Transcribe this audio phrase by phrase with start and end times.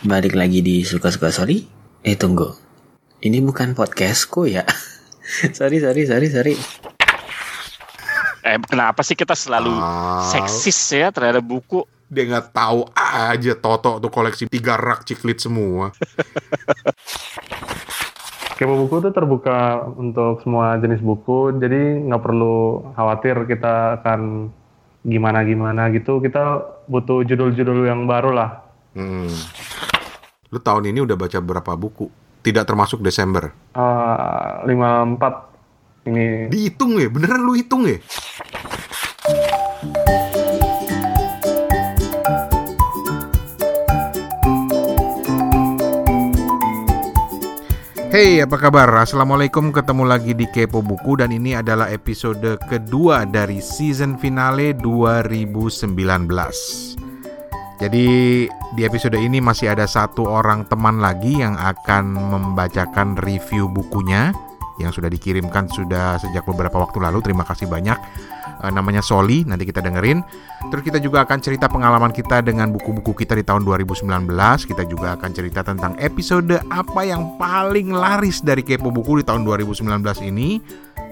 [0.00, 1.60] Balik lagi di Suka-Suka Sorry
[2.00, 2.48] Eh tunggu
[3.20, 4.64] Ini bukan podcastku ya
[5.56, 6.54] Sorry sorry sorry sorry
[8.40, 10.24] Eh kenapa sih kita selalu Ah.
[10.24, 11.84] seksis ya terhadap buku?
[12.08, 15.92] Dia nggak tahu aja Toto tuh koleksi tiga rak ciklit semua.
[18.58, 22.56] Kepo buku tuh terbuka untuk semua jenis buku, jadi nggak perlu
[22.96, 24.50] khawatir kita akan
[25.04, 26.18] gimana-gimana gitu.
[26.18, 28.50] Kita butuh judul-judul yang baru lah.
[28.96, 29.28] Hmm.
[30.50, 32.10] Lu tahun ini udah baca berapa buku?
[32.42, 33.54] Tidak termasuk Desember.
[33.70, 37.06] Eh, 54 ini Dihitung ya?
[37.06, 38.02] Beneran lu hitung ya?
[48.10, 48.90] Hey, apa kabar?
[49.06, 57.09] Assalamualaikum, ketemu lagi di Kepo Buku dan ini adalah episode kedua dari season finale 2019.
[57.80, 58.44] Jadi
[58.76, 64.36] di episode ini masih ada satu orang teman lagi yang akan membacakan review bukunya
[64.76, 67.24] yang sudah dikirimkan sudah sejak beberapa waktu lalu.
[67.24, 67.96] Terima kasih banyak.
[68.60, 70.20] Eh, namanya Soli, nanti kita dengerin.
[70.68, 74.68] Terus kita juga akan cerita pengalaman kita dengan buku-buku kita di tahun 2019.
[74.68, 79.48] Kita juga akan cerita tentang episode apa yang paling laris dari Kepo Buku di tahun
[79.48, 80.60] 2019 ini.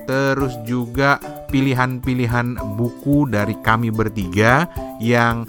[0.04, 1.16] Terus juga
[1.48, 4.68] pilihan-pilihan buku dari kami bertiga
[5.00, 5.48] yang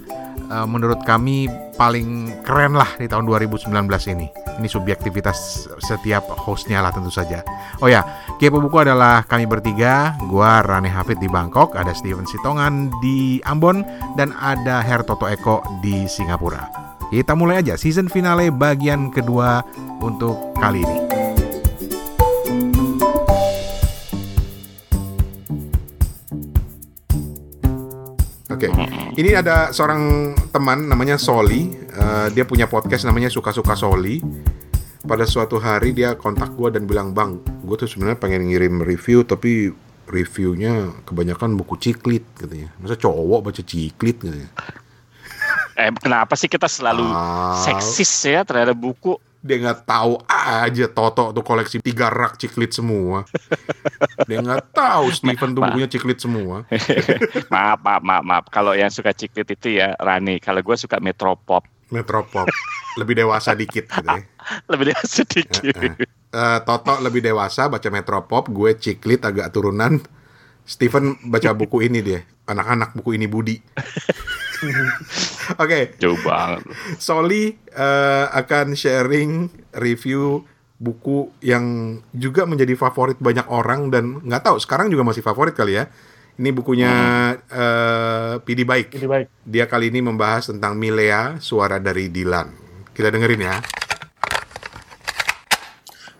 [0.50, 1.46] eh, menurut kami
[1.78, 3.70] paling keren lah di tahun 2019
[4.12, 4.28] ini.
[4.60, 7.40] Ini subjektivitas setiap hostnya lah tentu saja.
[7.80, 8.04] Oh ya,
[8.36, 10.12] Kepo Buku adalah kami bertiga.
[10.28, 13.80] Gua Rane Hafid di Bangkok, ada Steven Sitongan di Ambon,
[14.20, 16.68] dan ada Her Toto Eko di Singapura.
[17.10, 19.64] Kita mulai aja season finale bagian kedua
[19.98, 21.09] untuk kali ini.
[28.60, 28.68] Oke,
[29.16, 31.72] ini ada seorang teman namanya Soli.
[31.72, 34.20] Eh, dia punya podcast namanya Suka-Suka Soli.
[35.00, 39.24] Pada suatu hari dia kontak gue dan bilang, Bang, gue tuh sebenarnya pengen ngirim review,
[39.24, 39.72] tapi
[40.04, 42.68] reviewnya kebanyakan buku ciklit, katanya.
[42.76, 44.52] Masa cowok baca ciklit, katanya.
[45.80, 47.56] Eh kenapa sih kita selalu Ah.
[47.64, 49.16] seksis ya terhadap buku?
[49.40, 53.24] Dia nggak tahu aja Toto tuh koleksi tiga rak ciklit semua.
[54.28, 56.68] dia nggak tahu Steven tuh bukunya ciklit semua.
[57.52, 58.44] maaf, maaf, maaf, maaf.
[58.52, 60.38] Kalau yang suka ciklit itu ya Rani.
[60.38, 61.64] Kalau gue suka Metropop.
[61.90, 62.46] Metropop
[62.98, 64.22] lebih dewasa dikit gitu ya.
[64.72, 65.74] Lebih dari sedikit.
[66.30, 69.98] Eh, Toto lebih dewasa baca Metropop, gue ciklit agak turunan.
[70.64, 73.56] Steven baca buku ini dia, anak-anak buku ini Budi.
[75.62, 76.62] Oke, Jauh banget.
[77.00, 79.48] Soli eh, akan sharing
[79.80, 80.44] review
[80.80, 85.76] buku yang juga menjadi favorit banyak orang dan nggak tahu sekarang juga masih favorit kali
[85.80, 85.88] ya.
[86.40, 86.92] Ini bukunya
[87.36, 88.96] eh, Pidi Baik.
[88.96, 89.26] jadi baik.
[89.44, 92.48] Dia kali ini membahas tentang Milea, suara dari Dilan.
[92.96, 93.56] Kita dengerin ya.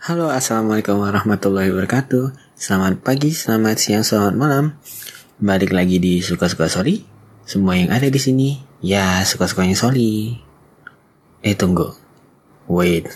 [0.01, 4.77] Halo assalamualaikum warahmatullahi wabarakatuh Selamat pagi, selamat siang, selamat malam.
[5.41, 7.01] Balik lagi di Suka-Suka Sorry
[7.49, 10.37] Semua yang ada di sini Ya suka-sukanya Soli.
[11.41, 11.89] Eh tunggu.
[12.69, 13.09] Wait.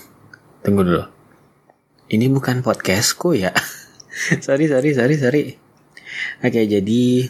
[0.65, 1.05] Tunggu dulu.
[2.09, 3.53] Ini bukan podcastku ya.
[4.49, 5.43] Sorry sorry sorry sorry.
[6.41, 7.29] Oke jadi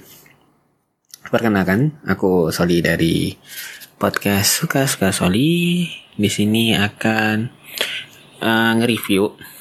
[1.34, 3.34] Perkenalkan Aku Soli dari
[3.98, 5.91] Podcast Suka-Suka Soli.
[6.14, 7.50] Di sini akan
[8.38, 9.53] eh, nge-review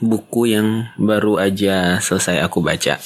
[0.00, 2.96] buku yang baru aja selesai aku baca.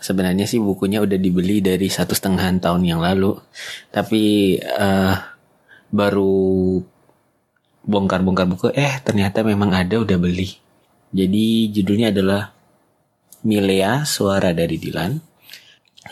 [0.00, 3.36] Sebenarnya sih bukunya udah dibeli dari satu setengah tahun yang lalu,
[3.92, 5.14] tapi eh,
[5.92, 6.80] baru
[7.86, 10.58] bongkar-bongkar buku, eh ternyata memang ada udah beli.
[11.12, 12.50] Jadi judulnya adalah
[13.46, 15.12] Milea Suara dari Dilan,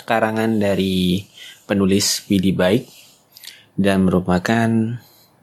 [0.07, 1.23] karangan dari
[1.65, 2.85] penulis Widi Baik
[3.75, 4.69] dan merupakan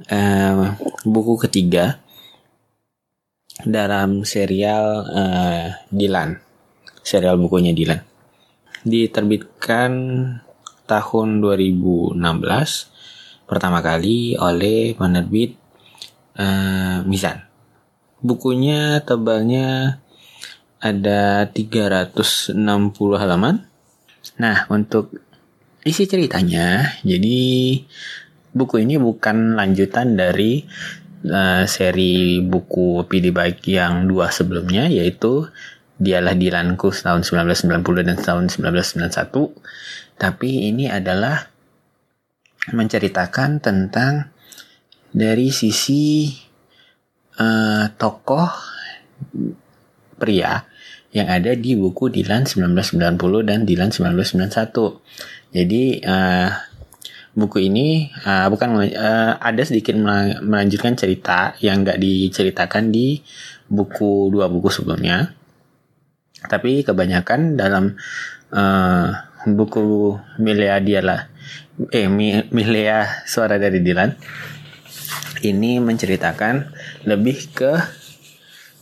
[0.07, 0.65] eh,
[1.07, 1.99] buku ketiga
[3.65, 6.37] dalam serial eh, Dilan,
[7.01, 7.99] serial bukunya Dilan.
[8.81, 9.91] Diterbitkan
[10.89, 12.17] tahun 2016
[13.45, 15.55] pertama kali oleh penerbit
[16.39, 17.45] eh, Mizan.
[18.21, 19.97] Bukunya tebalnya
[20.81, 22.57] ada 360
[23.21, 23.65] halaman.
[24.41, 25.13] Nah, untuk
[25.85, 27.39] isi ceritanya, jadi
[28.51, 30.65] buku ini bukan lanjutan dari
[31.27, 35.45] uh, seri buku PD Baik yang dua sebelumnya yaitu
[36.01, 41.49] Dialah Dilanku tahun 1990 dan tahun 1991 tapi ini adalah
[42.73, 44.33] menceritakan tentang
[45.13, 46.33] dari sisi
[47.37, 48.49] uh, tokoh
[50.17, 50.65] pria
[51.11, 56.70] yang ada di buku Dilan 1990 dan Dilan 1991 jadi uh,
[57.31, 59.95] buku ini uh, bukan uh, ada sedikit
[60.43, 63.23] melanjutkan cerita yang nggak diceritakan di
[63.71, 65.31] buku dua buku sebelumnya.
[66.41, 67.95] Tapi kebanyakan dalam
[68.51, 69.07] uh,
[69.45, 71.31] buku Milea Diala
[71.89, 72.05] eh
[72.51, 74.11] Milea Suara dari Dilan
[75.41, 76.69] ini menceritakan
[77.09, 77.73] lebih ke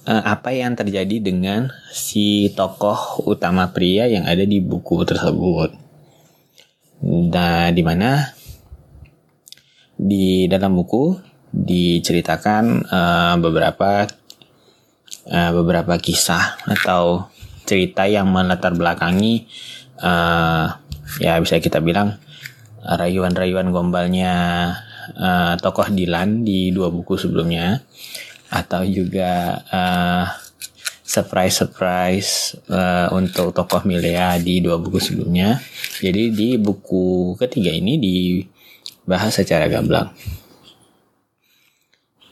[0.04, 5.72] uh, apa yang terjadi dengan si tokoh utama pria yang ada di buku tersebut.
[7.32, 8.28] Dan di mana
[10.00, 11.20] di dalam buku
[11.52, 14.08] diceritakan uh, beberapa
[15.28, 17.28] uh, beberapa kisah atau
[17.68, 19.44] cerita yang melatar belakangi
[20.00, 20.72] uh,
[21.20, 22.16] ya bisa kita bilang
[22.80, 24.34] rayuan-rayuan gombalnya
[25.20, 27.84] uh, tokoh Dilan di dua buku sebelumnya
[28.50, 30.26] atau juga uh,
[31.04, 32.32] surprise surprise
[32.70, 35.58] uh, untuk tokoh Milea di dua buku sebelumnya.
[36.00, 37.98] Jadi di buku ketiga ini
[39.10, 40.14] dibahas secara gamblang.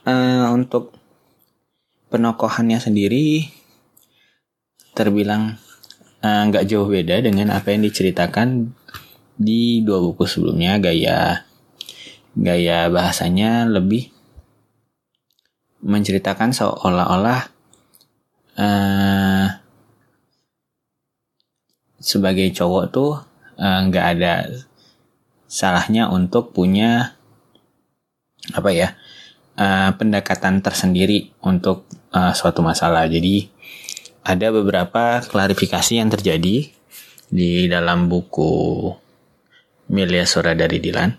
[0.05, 0.93] Uh, untuk
[2.13, 3.49] penokohannya sendiri
[4.93, 5.57] terbilang
[6.21, 8.77] nggak uh, jauh beda dengan apa yang diceritakan
[9.33, 11.49] di dua buku sebelumnya gaya
[12.37, 14.13] gaya bahasanya lebih
[15.81, 17.41] menceritakan seolah-olah
[18.53, 19.49] uh,
[21.97, 23.17] sebagai cowok tuh
[23.57, 24.33] eh, nggak uh, ada
[25.47, 27.17] salahnya untuk punya
[28.53, 28.93] apa ya
[29.57, 33.07] uh, pendekatan tersendiri untuk uh, suatu masalah.
[33.09, 33.49] Jadi
[34.27, 36.67] ada beberapa klarifikasi yang terjadi
[37.27, 38.91] di dalam buku
[39.87, 41.11] Milia Sora dari Dilan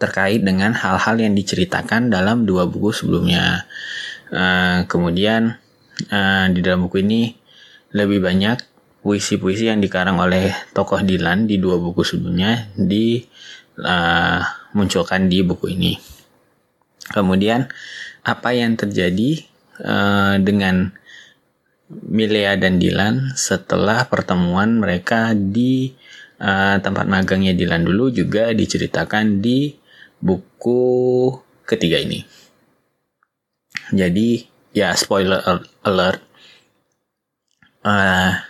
[0.00, 3.68] terkait dengan hal-hal yang diceritakan dalam dua buku sebelumnya.
[4.30, 5.60] Uh, kemudian
[6.08, 7.36] uh, di dalam buku ini
[7.92, 8.69] lebih banyak
[9.00, 15.96] puisi-puisi yang dikarang oleh tokoh Dilan di dua buku sebelumnya dimunculkan uh, di buku ini.
[17.10, 17.66] Kemudian
[18.22, 19.40] apa yang terjadi
[19.82, 20.92] uh, dengan
[21.90, 25.90] Milea dan Dilan setelah pertemuan mereka di
[26.38, 29.74] uh, tempat magangnya Dilan dulu juga diceritakan di
[30.22, 31.34] buku
[31.66, 32.22] ketiga ini.
[33.90, 35.42] Jadi ya spoiler
[35.82, 36.22] alert.
[37.80, 38.49] Uh,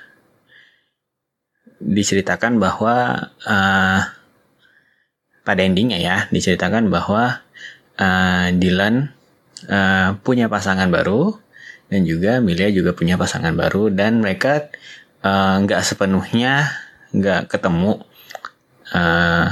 [1.80, 4.00] diceritakan bahwa uh,
[5.42, 7.40] pada endingnya ya diceritakan bahwa
[7.96, 9.10] uh, Dylan
[9.66, 11.34] uh, punya pasangan baru
[11.90, 14.70] dan juga Milia juga punya pasangan baru dan mereka
[15.24, 16.70] nggak uh, sepenuhnya
[17.10, 18.04] nggak ketemu
[18.94, 19.48] uh,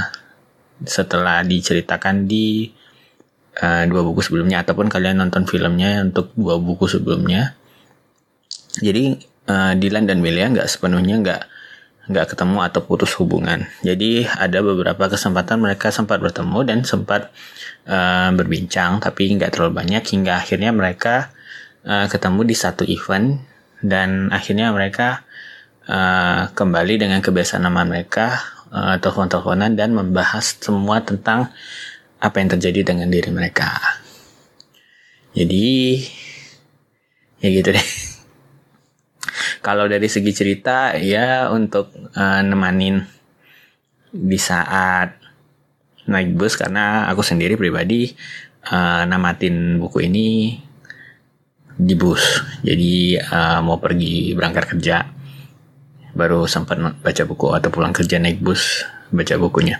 [0.86, 2.70] setelah diceritakan di
[3.58, 7.58] uh, dua buku sebelumnya ataupun kalian nonton filmnya untuk dua buku sebelumnya.
[8.78, 9.18] Jadi
[9.50, 11.42] uh, Dylan dan Melia nggak sepenuhnya nggak
[12.08, 13.68] nggak ketemu atau putus hubungan.
[13.84, 17.28] Jadi ada beberapa kesempatan mereka sempat bertemu dan sempat
[17.84, 21.30] uh, berbincang, tapi nggak terlalu banyak hingga akhirnya mereka
[21.84, 23.44] uh, ketemu di satu event
[23.84, 25.28] dan akhirnya mereka
[25.84, 28.40] uh, kembali dengan kebiasaan nama mereka
[28.72, 31.52] uh, telepon-teleponan dan membahas semua tentang
[32.18, 33.78] apa yang terjadi dengan diri mereka.
[35.36, 36.00] Jadi
[37.38, 38.07] ya gitu deh.
[39.68, 43.04] Kalau dari segi cerita ya untuk uh, nemanin
[44.08, 45.12] di saat
[46.08, 48.08] naik bus karena aku sendiri pribadi
[48.72, 50.56] uh, namatin buku ini
[51.76, 52.40] di bus.
[52.64, 55.18] Jadi uh, mau pergi berangkat kerja
[56.18, 58.82] baru sempat baca buku atau pulang kerja naik bus
[59.14, 59.78] baca bukunya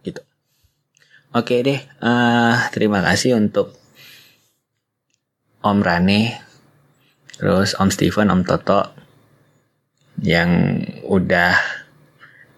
[0.00, 0.24] gitu
[1.36, 3.76] oke deh uh, terima kasih untuk
[5.60, 6.49] Om Rane
[7.40, 8.92] terus Om Steven Om Toto
[10.20, 10.76] yang
[11.08, 11.56] udah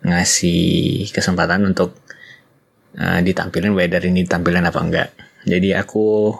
[0.03, 1.95] ngasih kesempatan untuk
[2.99, 5.09] uh, ditampilin whether ini tampilan apa enggak
[5.47, 6.35] jadi aku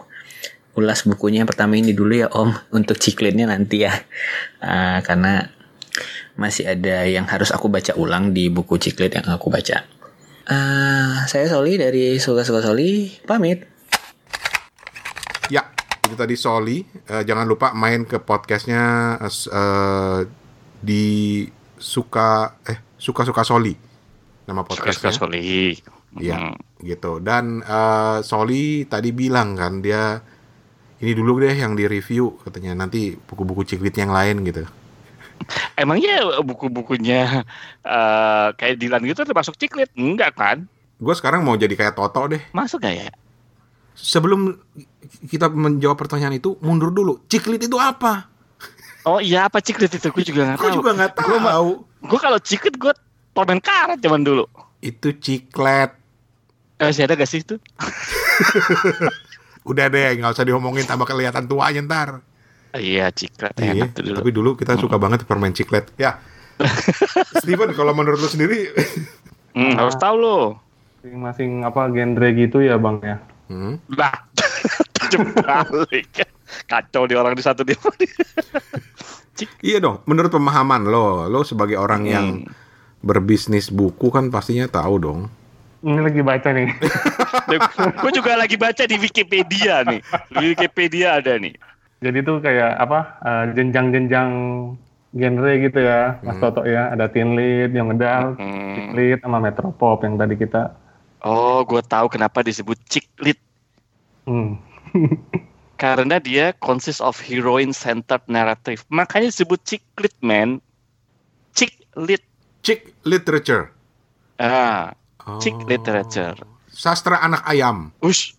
[0.75, 3.95] ulas bukunya yang pertama ini dulu ya Om untuk ciklitnya nanti ya
[4.59, 5.47] uh, karena
[6.33, 9.85] masih ada yang harus aku baca ulang di buku ciklit yang aku baca.
[10.43, 13.72] Uh, saya Soli dari Suka-Suka Soli pamit.
[16.13, 16.77] Itu tadi Soli.
[17.09, 19.17] Uh, jangan lupa main ke podcastnya
[19.49, 20.21] uh,
[20.77, 21.41] di
[21.81, 23.73] Suka eh Suka-Suka Soli.
[24.45, 25.09] Nama podcastnya.
[25.09, 25.73] Suka-Suka Soli.
[26.21, 26.85] Iya, hmm.
[26.85, 27.17] gitu.
[27.17, 30.21] Dan uh, Soli tadi bilang kan dia
[31.01, 34.69] ini dulu deh yang di review katanya nanti buku-buku ciklit yang lain gitu.
[35.81, 37.41] Emangnya buku-bukunya
[37.89, 39.89] uh, kayak Dilan gitu termasuk ciklit?
[39.97, 40.69] Enggak kan?
[41.01, 42.53] Gue sekarang mau jadi kayak Toto deh.
[42.53, 43.09] Masuk gak ya?
[43.93, 44.57] Sebelum
[45.25, 47.21] kita menjawab pertanyaan itu, mundur dulu.
[47.25, 48.27] Ciklit itu apa?
[49.03, 50.07] Oh iya apa ciklit itu?
[50.09, 50.63] Gue juga nggak tahu.
[50.63, 51.69] Gue juga nggak tahu.
[52.03, 52.93] Gue kalau ciklit gue
[53.31, 54.47] permen karet zaman dulu.
[54.79, 55.91] Itu ciklet.
[56.77, 57.55] Eh, masih ada gak sih itu?
[59.69, 62.09] Udah deh, nggak usah diomongin tambah kelihatan tuanya ntar.
[62.73, 64.15] Iya, ciklet Iya, enak tuh dulu.
[64.17, 65.93] tapi dulu kita suka banget permen ciklet.
[65.95, 66.19] Ya.
[67.39, 68.73] Steven, kalau menurut lu sendiri,
[69.53, 70.37] Hmm, harus tahu lo.
[70.97, 73.17] Masing-masing apa genre gitu ya bang ya.
[73.45, 74.15] Hmm, Nah,
[75.67, 76.25] balik.
[76.63, 77.75] Kacau di orang di satu dia.
[79.61, 80.01] iya dong.
[80.05, 82.49] Menurut pemahaman lo, lo sebagai orang yang Hmm.
[83.01, 85.19] berbisnis buku kan pastinya tahu dong.
[85.83, 86.69] Ini lagi baca nih.
[87.99, 89.99] Gue juga lagi baca di Wikipedia nih.
[90.31, 91.51] Di Wikipedia ada nih.
[91.99, 94.29] Jadi tuh kayak apa eh, jenjang-jenjang
[95.13, 96.41] genre gitu ya, Mas Hmm.
[96.41, 96.89] Toto ya.
[96.89, 98.95] Ada teen lead, yang ngedal, Hmm.
[98.95, 100.71] lead sama metropop yang tadi kita.
[101.23, 103.39] Oh, gue tahu kenapa disebut chick lit.
[104.27, 104.59] Hmm.
[105.81, 108.83] Karena dia consist of heroine centered narrative.
[108.87, 110.59] Makanya disebut chick lit, man.
[111.55, 112.23] Chick lit.
[112.63, 113.71] Chick literature.
[114.39, 115.39] Ah, Oh.
[115.39, 116.35] chick literature.
[116.67, 117.95] Sastra anak ayam.
[118.03, 118.35] Ush.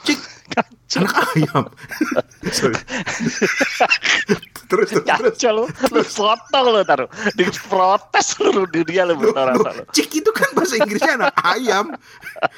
[0.00, 0.16] Chick
[0.96, 1.68] anak ayam.
[2.56, 2.80] Sorry.
[4.72, 5.36] Terus terus terus.
[5.36, 5.64] Kacau lu.
[5.92, 7.08] Lu sotong lu taruh.
[7.36, 11.92] Di protes seluruh dunia lu Loh, bertara loh, Chick itu kan bahasa Inggrisnya anak ayam.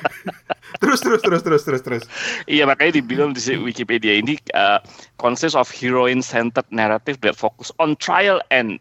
[0.82, 2.04] terus terus terus terus terus terus.
[2.46, 4.78] Iya makanya dibilang di Wikipedia ini uh,
[5.18, 8.78] consists of heroine centered narrative that focus on trial and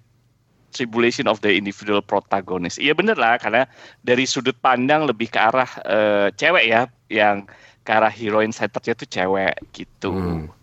[0.74, 2.78] tribulation of the individual protagonist.
[2.78, 3.66] Iya bener lah karena
[4.06, 7.50] dari sudut pandang lebih ke arah uh, cewek ya yang
[7.84, 10.10] ke arah heroine centerednya itu cewek gitu.
[10.14, 10.63] Hmm.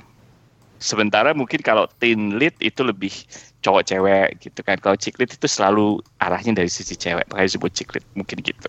[0.81, 3.13] Sementara mungkin kalau teen lead itu lebih
[3.61, 4.81] cowok cewek gitu kan.
[4.81, 8.69] Kalau chick lead itu selalu arahnya dari sisi cewek makanya disebut chick lead mungkin gitu.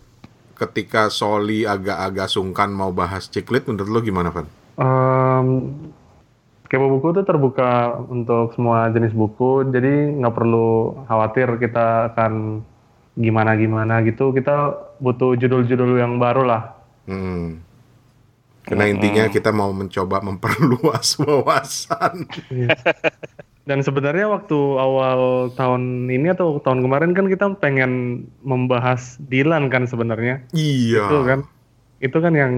[0.59, 4.45] Ketika Soli agak-agak sungkan mau bahas chick lit, menurut lo gimana, Van?
[4.77, 5.47] Em,
[6.69, 12.61] Kepo buku tuh terbuka untuk semua jenis buku, jadi nggak perlu khawatir kita akan
[13.17, 14.31] gimana-gimana gitu.
[14.31, 16.77] Kita butuh judul-judul yang baru lah.
[17.09, 17.59] Hmm.
[18.61, 22.29] Karena intinya kita mau mencoba memperluas wawasan.
[23.61, 29.85] Dan sebenarnya waktu awal tahun ini atau tahun kemarin kan kita pengen membahas Dilan kan
[29.85, 30.41] sebenarnya.
[30.51, 31.09] Iya.
[31.09, 31.39] Itu kan,
[32.01, 32.53] itu kan yang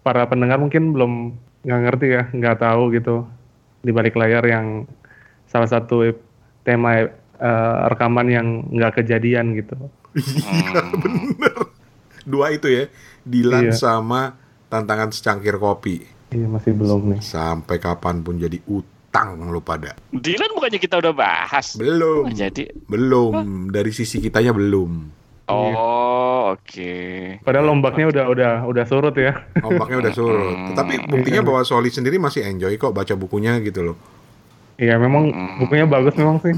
[0.00, 1.12] para pendengar mungkin belum
[1.68, 3.28] nggak ngerti ya, nggak tahu gitu
[3.84, 4.88] di balik layar yang
[5.44, 6.16] salah satu
[6.64, 9.76] tema eh, rekaman yang nggak kejadian gitu.
[10.16, 11.54] Iya, bener.
[12.24, 12.84] Dua itu ya,
[13.22, 13.76] Dilan Iya.
[13.76, 14.36] sama
[14.68, 16.04] tantangan secangkir kopi.
[16.32, 17.20] Iya masih belum nih.
[17.24, 19.96] Sampai kapan pun jadi utang lu pada.
[20.12, 21.74] Dylan bukannya kita udah bahas.
[21.80, 22.28] Belum.
[22.28, 23.72] Oh, jadi Belum.
[23.72, 25.18] Dari sisi kitanya belum.
[25.48, 26.92] Oh, oke.
[27.40, 29.32] Padahal ombaknya udah udah udah surut ya.
[29.64, 30.56] Ombaknya udah surut.
[30.72, 33.96] Tetapi buktinya bahwa Soli sendiri masih enjoy kok baca bukunya gitu loh.
[34.76, 36.52] Iya memang bukunya bagus memang sih.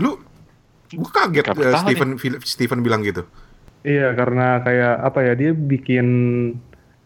[0.00, 0.16] Lu
[0.90, 3.28] gue kaget eh, tahun Steven Steven bilang gitu.
[3.80, 6.06] Iya karena kayak apa ya dia bikin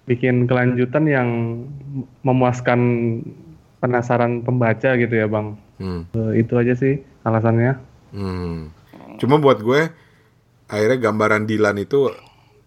[0.04, 1.28] bikin kelanjutan yang
[2.26, 2.80] memuaskan
[3.78, 5.54] penasaran pembaca gitu ya bang.
[5.78, 6.02] Hmm.
[6.12, 7.78] Eh, itu aja sih alasannya.
[8.10, 8.74] Hmm.
[9.22, 9.90] Cuma buat gue
[10.66, 12.10] akhirnya gambaran Dilan itu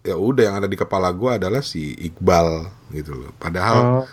[0.06, 3.32] ya udah yang ada di kepala gue adalah si Iqbal gitu loh.
[3.36, 4.04] Padahal Oh,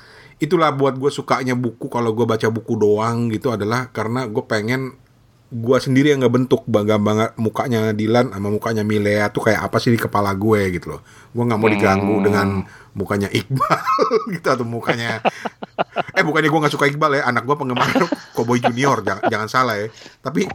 [0.41, 4.99] itulah buat gue sukanya buku kalau gue baca buku doang gitu adalah karena gue pengen
[5.45, 9.93] gue sendiri yang ngebentuk bangga banget mukanya Dilan sama mukanya Milea tuh kayak apa sih
[9.93, 11.01] di kepala gue gitu loh.
[11.31, 12.47] Gue nggak mau diganggu dengan
[12.95, 13.79] mukanya Iqbal
[14.39, 15.19] gitu atau mukanya
[16.17, 17.91] eh bukannya gue nggak suka Iqbal ya anak gue penggemar
[18.35, 19.91] Cowboy Junior jangan, jangan salah ya
[20.23, 20.47] tapi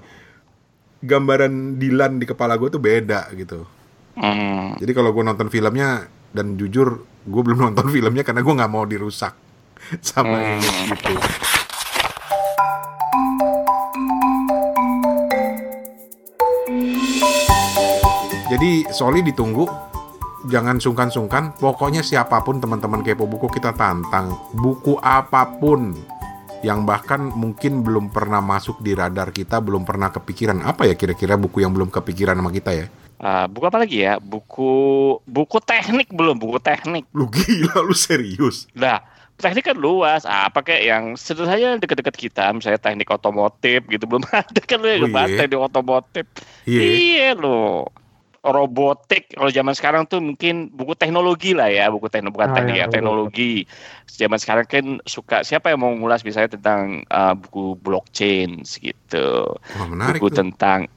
[1.01, 3.69] gambaran Dilan di kepala gue tuh beda gitu
[4.11, 4.75] Hmm.
[4.77, 6.05] jadi kalau gue nonton filmnya
[6.35, 9.33] dan jujur gue belum nonton filmnya karena gue nggak mau dirusak
[10.03, 10.59] sama Hmm.
[10.59, 11.15] ini gitu
[18.51, 19.65] jadi Soli ditunggu
[20.43, 25.93] jangan sungkan-sungkan pokoknya siapa pun teman-teman kepo buku kita tantang buku apa pun
[26.61, 31.37] yang bahkan mungkin belum pernah masuk di radar kita belum pernah kepikiran apa ya kira-kira
[31.37, 32.89] buku yang belum kepikiran sama kita ya
[33.21, 34.17] Ah, buku apa lagi ya?
[34.17, 34.73] Buku
[35.29, 36.41] buku teknik belum?
[36.41, 37.05] Buku teknik.
[37.13, 38.97] lu gila lu serius Nah,
[39.37, 40.25] teknik kan luas.
[40.25, 45.05] Apa kayak yang sederhana deket-deket kita, misalnya teknik otomotif gitu belum ada kan lu yang
[45.05, 45.39] Oh, ngebahas iya?
[45.45, 46.25] teknik otomotif.
[46.65, 46.81] Iya.
[46.81, 47.93] Iya lo.
[48.41, 52.77] Robotik kalau zaman sekarang tuh mungkin buku teknologi lah ya, buku teknologi bukan Ah, teknik
[52.81, 53.53] ya, betul, teknologi.
[54.09, 59.57] Zaman sekarang kan suka siapa yang mau ngulas misalnya tentang uh, buku blockchain gitu.
[59.77, 60.41] Wah, menarik buku tuh.
[60.41, 60.89] tentang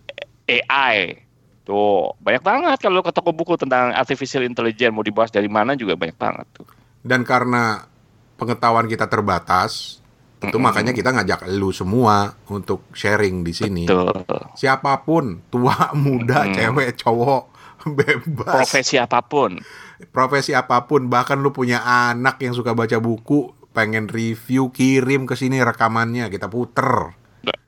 [0.47, 1.19] AI.
[1.63, 5.95] Tuh, banyak banget kalau ke toko buku tentang artificial intelligence mau dibahas dari mana juga
[5.95, 6.67] banyak banget tuh.
[7.03, 7.87] Dan karena
[8.35, 10.02] pengetahuan kita terbatas,
[10.43, 13.83] Tentu makanya kita ngajak lu semua untuk sharing di sini.
[13.87, 14.43] Betul.
[14.53, 16.53] Siapa pun, tua, muda, Mm.
[16.53, 17.43] cewek, cowok,
[17.97, 18.67] bebas.
[18.67, 19.63] Profesi apa pun.
[20.11, 25.33] Profesi apa pun, bahkan lu punya anak yang suka baca buku, pengen review, kirim ke
[25.33, 27.15] sini rekamannya, kita puter.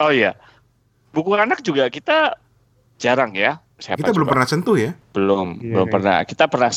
[0.03, 0.35] Oh iya.
[1.15, 2.35] Buku anak juga kita
[2.99, 3.64] jarang ya.
[3.79, 4.31] Siapa Kita belum coba?
[4.31, 4.91] pernah sentuh ya.
[5.15, 5.93] belum Iya, belum iya.
[5.93, 6.71] pernah kita pernah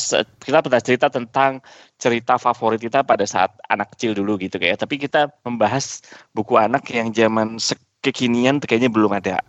[0.47, 1.51] kita pernah cerita tentang
[1.99, 5.99] cerita favorit kita pada saat anak kecil dulu gitu kayak tapi kita membahas
[6.31, 7.59] buku anak yang zaman
[8.05, 9.43] kekinian kayaknya belum ada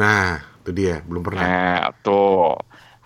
[0.00, 1.48] Nah, itu dia, belum pernah.
[1.50, 2.56] nah tuh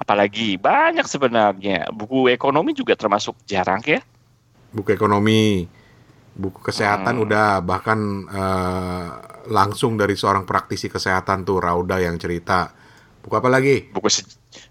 [0.02, 4.00] apalagi banyak sebenarnya buku ekonomi juga termasuk jarang ya
[4.70, 5.66] Buku ekonomi,
[6.34, 7.24] buku kesehatan Hmm.
[7.26, 7.98] udah bahkan
[8.30, 9.08] eh,
[9.50, 12.70] langsung dari seorang praktisi kesehatan tuh Rauda yang cerita.
[13.20, 13.84] Buku apa lagi?
[13.92, 14.24] buku se-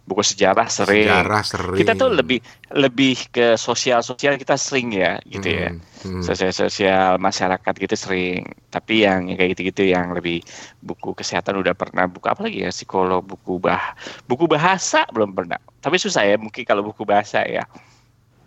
[0.10, 1.06] buku sejarah sering.
[1.06, 1.78] Sejarah sering.
[1.78, 2.42] kita tuh lebih
[2.74, 5.70] lebih ke sosial sosial kita sering ya gitu ya.
[5.70, 6.24] Hmm, hmm.
[6.26, 8.42] sosial sosial masyarakat gitu sering.
[8.74, 10.42] Tapi yang, kayak gitu gitu yang lebih
[10.82, 12.10] buku kesehatan udah pernah.
[12.10, 12.74] Buku apa lagi ya?
[12.74, 13.94] Psikolog buku bah
[14.26, 15.62] buku bahasa belum pernah.
[15.78, 17.70] Tapi susah ya mungkin kalau buku bahasa ya.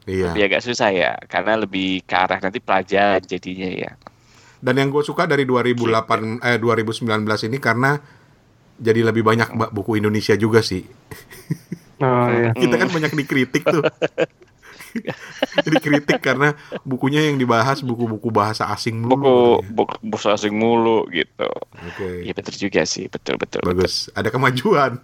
[0.03, 0.35] Iya.
[0.35, 3.91] lebih agak susah ya karena lebih ke arah nanti pelajaran jadinya ya.
[4.63, 7.07] Dan yang gue suka dari 2008 eh 2019
[7.51, 7.99] ini karena
[8.83, 10.83] jadi lebih banyak ba- buku Indonesia juga sih.
[12.03, 12.51] Oh iya.
[12.51, 13.79] Kita kan banyak dikritik tuh.
[15.71, 19.63] dikritik karena bukunya yang dibahas buku-buku bahasa asing buku mulu.
[19.73, 22.29] buku bahasa asing mulu gitu Oke.
[22.29, 23.87] ya betul juga sih betul betul, betul.
[23.87, 24.13] Bagus.
[24.13, 24.99] Ada kemajuan.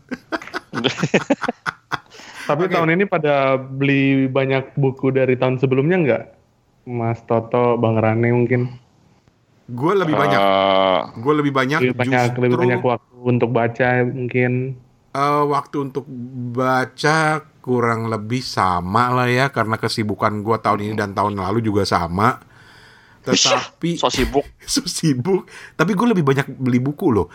[2.51, 2.73] Tapi Oke.
[2.75, 6.25] tahun ini pada beli banyak buku dari tahun sebelumnya nggak?
[6.89, 8.73] Mas Toto, Bang Rane mungkin
[9.69, 10.41] Gue lebih banyak.
[10.41, 11.81] Eh, Gue lebih banyak.
[11.81, 14.53] lebih banyak justru, lebih banyak waktu untuk baca mungkin.
[15.11, 16.05] eh, waktu untuk
[16.53, 17.19] baca
[17.61, 22.41] kurang lebih sama lah ya karena kesibukan gue tahun ini dan tahun lalu juga sama.
[23.23, 25.45] Tetapi so sibuk so sibuk.
[25.75, 27.29] Tapi gue lebih banyak beli buku loh.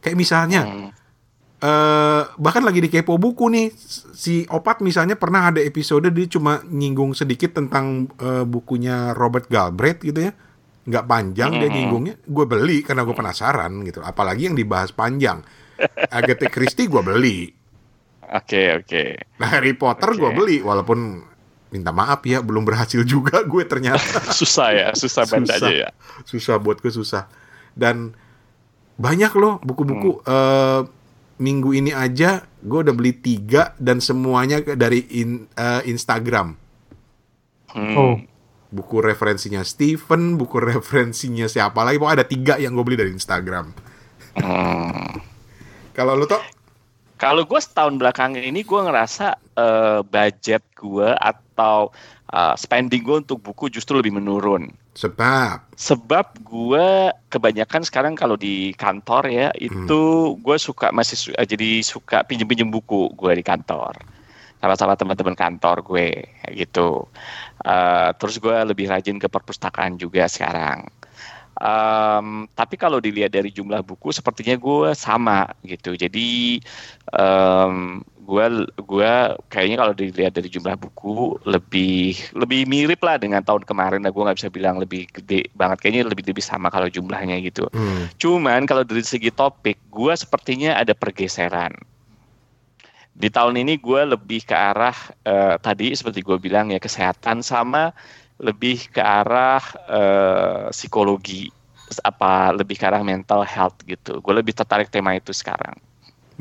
[0.00, 0.90] Kayak misalnya, Hmm.
[1.60, 3.72] eh bahkan lagi di kepo buku nih,
[4.12, 7.84] si Opat misalnya pernah ada episode dia cuma nyinggung sedikit tentang
[8.18, 10.32] eh, bukunya Robert Galbraith gitu ya.
[10.84, 11.74] Nggak panjang dia Mhm.
[11.74, 12.14] nyinggungnya.
[12.22, 14.00] Gue beli karena gue penasaran gitu.
[14.00, 15.40] Apalagi yang dibahas panjang.
[16.08, 17.38] Agatha Christie gue beli.
[18.24, 19.02] oke oke
[19.36, 20.34] Nah, Harry Potter gue Oke.
[20.34, 21.20] beli walaupun
[21.68, 24.00] minta maaf ya belum berhasil juga gue ternyata.
[24.32, 25.44] susah ya susah Susah.
[25.56, 25.88] aja ya
[26.22, 27.28] susah buat gue susah
[27.72, 28.16] dan
[28.94, 30.80] banyak loh buku-buku eh,
[31.36, 36.54] minggu ini aja gue udah beli tiga dan semuanya dari in- eh, Instagram
[37.68, 37.92] Hmm.
[37.92, 38.14] Oh,
[38.74, 42.02] buku referensinya Steven buku referensinya siapa lagi?
[42.02, 43.70] Pokoknya ada tiga yang gue beli dari Instagram.
[44.34, 45.22] Hmm.
[45.94, 46.42] kalau lu toh
[47.14, 51.94] Kalau gue setahun belakangan ini gue ngerasa eh, budget gue atau
[52.34, 54.74] eh, spending gue untuk buku justru lebih menurun.
[54.94, 55.62] sebab?
[55.78, 60.02] Sebab gue kebanyakan sekarang kalau di kantor ya itu
[60.38, 63.94] gue suka masih su- jadi suka pinjem-pinjem buku gue di kantor
[64.64, 67.04] sama-sama teman-teman kantor gue kayak gitu.
[67.64, 70.88] Eh, terus gue lebih rajin ke perpustakaan juga sekarang.
[71.54, 75.94] Em, tapi kalau dilihat dari jumlah buku, sepertinya gue sama gitu.
[75.94, 76.58] Jadi
[77.14, 78.44] em, gue
[78.82, 79.12] gue
[79.52, 84.02] kayaknya kalau dilihat dari jumlah buku lebih lebih mirip lah dengan tahun kemarin.
[84.02, 85.78] Nah, gue nggak bisa bilang lebih gede banget.
[85.78, 87.70] Kayaknya lebih lebih sama kalau jumlahnya gitu.
[87.70, 91.93] hmm, Cuman kalau dari segi topik, gue sepertinya ada pergeseran.
[93.14, 97.94] Di tahun ini gue lebih ke arah eh, tadi seperti gue bilang ya kesehatan sama
[98.42, 101.46] lebih ke arah eh, psikologi
[102.02, 104.18] apa lebih ke arah mental health gitu.
[104.18, 105.78] Gue lebih tertarik tema itu sekarang.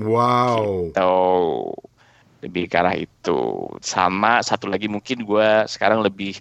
[0.02, 1.78] wow Tuh
[2.44, 3.40] lebih ke arah itu.
[3.80, 6.36] Sama satu lagi mungkin gue sekarang lebih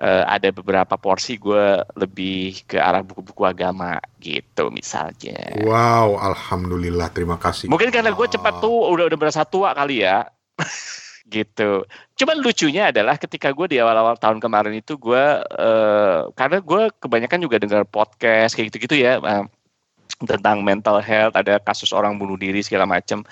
[0.00, 5.56] eh, ada beberapa porsi gue lebih ke arah buku-buku agama gitu misalnya.
[5.64, 10.28] wow alhamdulillah terima kasih Mungkin karena gue cepat tuh udah udah berasa tua kali ya.
[11.26, 11.82] gitu.
[12.16, 17.40] Cuman lucunya adalah ketika gue di awal-awal tahun kemarin itu gue eh, karena gue kebanyakan
[17.42, 19.44] juga dengar podcast kayak gitu-gitu ya eh,
[20.22, 23.26] tentang mental health, ada kasus orang bunuh diri segala macam.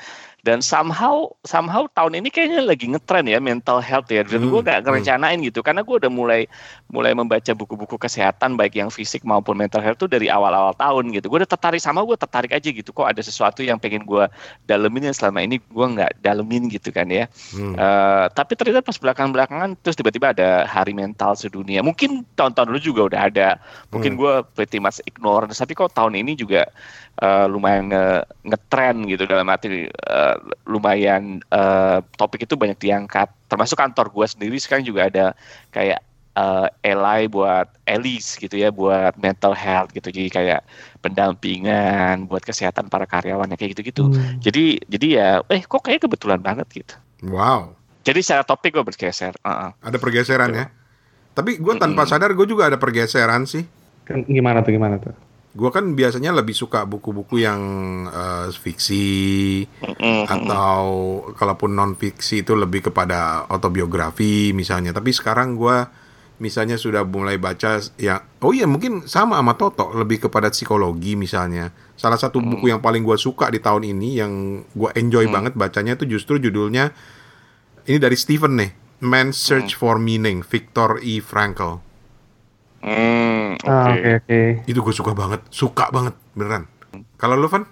[0.45, 4.21] Dan somehow somehow tahun ini kayaknya lagi ngetren ya mental health ya.
[4.21, 6.45] Dan gue Hmm, gak ngerencanain gitu karena gue udah mulai
[6.93, 11.33] mulai membaca buku-buku kesehatan baik yang fisik maupun mental health tuh dari awal-awal tahun gitu.
[11.33, 14.29] Gue udah tertarik sama gue tertarik aja gitu kok ada sesuatu yang pengen gue
[14.69, 17.25] dalemin yang selama ini gue nggak dalemin gitu kan ya.
[17.51, 21.81] Hmm, Eh, tapi ternyata pas belakang-belakangan terus tiba-tiba ada hari mental sedunia.
[21.81, 23.49] Mungkin tahun-tahun dulu juga udah ada.
[23.91, 25.49] Mungkin gue pretty much ignore.
[25.49, 26.69] Tapi kok tahun ini juga
[27.21, 33.29] eh, lumayan nge- ngetren gitu dalam arti eh, lumayan eh, topik itu banyak diangkat.
[33.47, 35.27] Termasuk kantor gue sendiri sekarang juga ada
[35.71, 36.03] kayak
[36.35, 40.61] uh, ally buat Elis gitu ya buat mental health gitu jadi kayak
[40.99, 44.43] pendampingan buat kesehatan para karyawan kayak gitu-gitu Hmm.
[44.43, 47.73] jadi jadi ya eh kok kayak kebetulan banget gitu Wow,
[48.05, 49.73] jadi secara topik gue bergeser uh-uh.
[49.81, 50.67] ada pergeseran ya.
[51.33, 53.65] Tapi gue tanpa sadar gue juga ada pergeseran sih.
[54.05, 55.17] Kan Gimana tuh gimana tuh?
[55.55, 57.63] Gue kan biasanya lebih suka buku-buku yang
[58.11, 59.07] eh, fiksi
[59.71, 60.27] Mm-mm.
[60.27, 60.83] atau
[61.39, 64.91] kalaupun non fiksi itu lebih kepada autobiografi misalnya.
[64.91, 66.03] Tapi sekarang gue
[66.43, 71.71] misalnya sudah mulai baca ya oh iya mungkin sama sama Toto lebih kepada psikologi misalnya.
[71.95, 74.33] Salah satu buku yang paling gue suka di tahun ini yang
[74.75, 76.91] gue enjoy banget bacanya itu justru judulnya
[77.85, 78.73] ini dari Stephen nih,
[79.05, 81.21] Man's Search for Meaning, Viktor E.
[81.21, 81.84] Frankl.
[82.85, 84.41] Hmm, oke Ah, Oke oke.
[84.69, 86.69] Itu gue suka banget, suka banget beneran.
[87.17, 87.65] Kalau lu Van?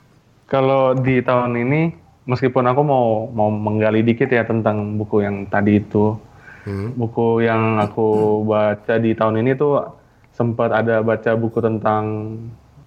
[0.49, 1.93] Kalau di tahun ini,
[2.25, 6.17] meskipun aku mau mau menggali dikit ya tentang buku yang tadi itu,
[6.63, 6.95] Hmm.
[6.95, 9.83] buku yang aku baca di tahun ini tuh
[10.31, 12.05] sempat ada baca buku tentang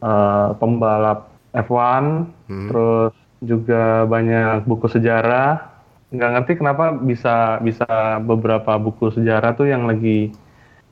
[0.02, 2.68] eh, pembalap F1, Hmm.
[2.68, 5.62] terus juga banyak buku sejarah.
[6.10, 7.86] Nggak ngerti kenapa bisa bisa
[8.20, 10.30] beberapa buku sejarah tuh yang lagi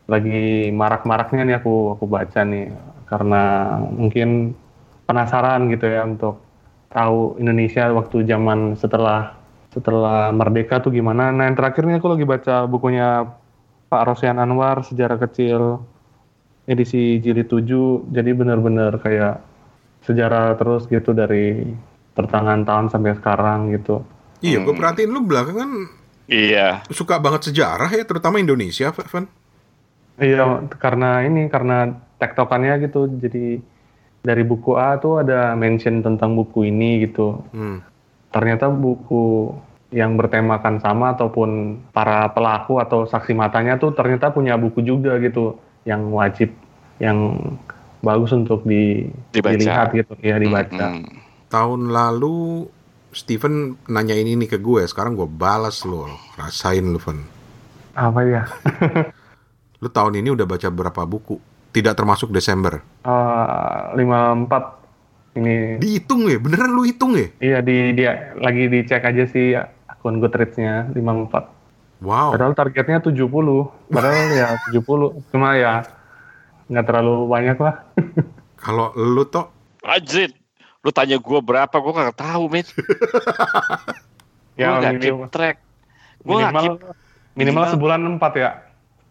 [0.09, 2.71] lagi marak-maraknya nih aku aku baca nih
[3.07, 3.43] karena
[3.93, 4.57] mungkin
[5.07, 6.43] penasaran gitu ya untuk
[6.91, 9.35] tahu Indonesia waktu zaman setelah
[9.73, 11.33] setelah merdeka tuh gimana.
[11.33, 13.25] Nah yang terakhir nih aku lagi baca bukunya
[13.89, 15.81] Pak Rosyan Anwar Sejarah Kecil
[16.63, 19.43] edisi jilid 7 jadi bener-bener kayak
[20.03, 21.63] sejarah terus gitu dari
[22.13, 24.03] pertengahan tahun sampai sekarang gitu.
[24.43, 25.69] Iya, gue perhatiin lu belakangan
[26.27, 29.25] iya suka banget sejarah ya, terutama Indonesia, Van.
[30.21, 31.89] Iya, karena ini karena
[32.21, 33.09] tektokannya gitu.
[33.17, 33.61] Jadi
[34.23, 37.41] dari buku A tuh ada mention tentang buku ini gitu.
[37.51, 37.81] Hmm.
[38.29, 39.53] Ternyata buku
[39.93, 45.61] yang bertemakan sama ataupun para pelaku atau saksi matanya tuh ternyata punya buku juga gitu
[45.85, 46.49] yang wajib
[46.97, 47.37] yang
[48.01, 49.53] bagus untuk di, Dibaca.
[49.53, 50.97] dilihat gitu ya dibaca.
[50.97, 51.21] Mm-mm.
[51.47, 52.65] Tahun lalu
[53.13, 57.21] Steven nanya ini nih ke gue, sekarang gue balas lo, rasain lu, Van.
[57.93, 58.41] Apa ya?
[59.83, 61.35] Lu tahun ini udah baca berapa buku?
[61.75, 62.79] Tidak termasuk Desember.
[63.03, 64.79] Eh, 54
[65.35, 67.27] ini Dihitung ya, beneran lu hitung ya?
[67.41, 69.57] iya di dia lagi dicek aja sih
[69.89, 71.99] akun Goodreads-nya 54.
[71.99, 72.31] Wow.
[72.31, 73.27] Padahal targetnya 70.
[73.91, 75.33] Padahal ya 70.
[75.35, 75.83] Cuma ya
[76.71, 77.75] nggak terlalu banyak lah.
[78.63, 79.51] Kalau lu toh,
[79.83, 80.31] Anjir,
[80.79, 82.63] lu tanya gue berapa, gue gak tahu, men.
[82.63, 82.87] Gue
[84.63, 85.57] ya gak keep minimal, track.
[86.23, 86.73] Gue gak minimal, keep,
[87.35, 88.62] minimal minimal- sebulan 4 ya.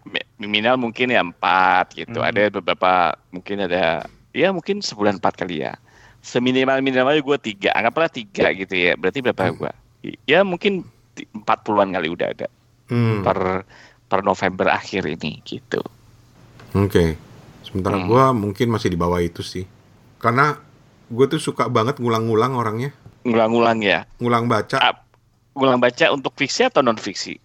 [0.04, 2.18] Mi- minimal mungkin ya empat gitu.
[2.18, 2.28] Hmm.
[2.28, 2.92] Ada beberapa,
[3.28, 5.74] mungkin ada, ya mungkin sebulan empat kali ya.
[6.18, 8.94] Seminimal minimalnya gue tiga, anggaplah tiga gitu ya.
[8.94, 9.58] Berarti berapa Hmm.
[9.58, 9.72] gue?
[10.24, 12.48] Ya mungkin empat puluhan kali udah ada
[12.88, 13.62] hmm, per
[14.06, 15.78] per November akhir ini gitu.
[16.72, 17.04] oke.
[17.62, 18.08] Sementara Hmm.
[18.08, 19.64] gue mungkin masih di bawah itu sih.
[20.18, 20.56] Karena
[21.06, 22.90] gue tuh suka banget ngulang-ngulang orangnya.
[23.22, 24.04] Ngulang-ngulang ya.
[24.18, 24.96] Ngulang baca, Ah,
[25.52, 27.36] Ngulang baca untuk fiksi atau non fiksi?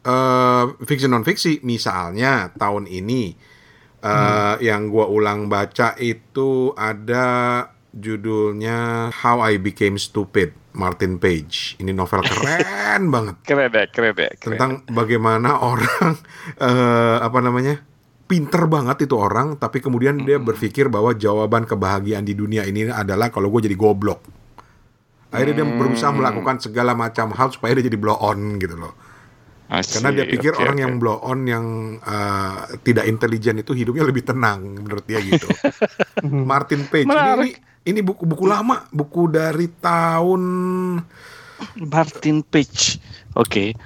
[0.00, 3.36] Eh fiksi non fiksi misalnya tahun ini
[4.00, 11.76] eh yang gua ulang baca itu ada judulnya How I Became Stupid Martin Page.
[11.82, 13.36] Ini novel keren banget.
[13.42, 14.30] Keren deh, keren deh.
[14.38, 14.56] Keren.
[14.56, 16.16] tentang bagaimana orang
[16.56, 17.82] eh apa namanya
[18.30, 23.28] pinter banget itu orang tapi kemudian dia berpikir bahwa jawaban kebahagiaan di dunia ini adalah
[23.28, 24.22] kalau gue jadi goblok.
[25.30, 29.09] Akhirnya dia berusaha melakukan segala macam hal supaya dia jadi blow on gitu loh
[29.70, 30.82] Asik, karena dia pikir oke, orang oke.
[30.82, 31.66] yang blow on yang
[32.02, 35.46] uh, tidak intelijen itu hidupnya lebih tenang menurut dia gitu.
[36.50, 37.50] Martin Page ini, ini
[37.86, 40.42] ini buku-buku lama, buku dari tahun
[41.86, 42.98] Martin Page.
[43.38, 43.78] Oke.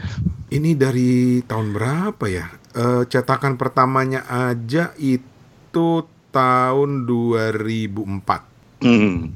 [0.55, 2.47] ini dari tahun berapa ya?
[2.75, 8.83] Eh, cetakan pertamanya aja itu tahun 2004.
[8.83, 9.31] Hmm.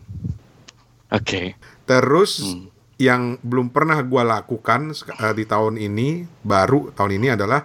[1.14, 1.54] Oke.
[1.86, 2.77] Terus Hmm.
[2.98, 7.62] Yang belum pernah gua lakukan eh, di tahun ini baru tahun ini adalah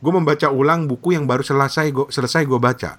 [0.00, 2.96] gue membaca ulang buku yang baru selesai gua selesai gue baca.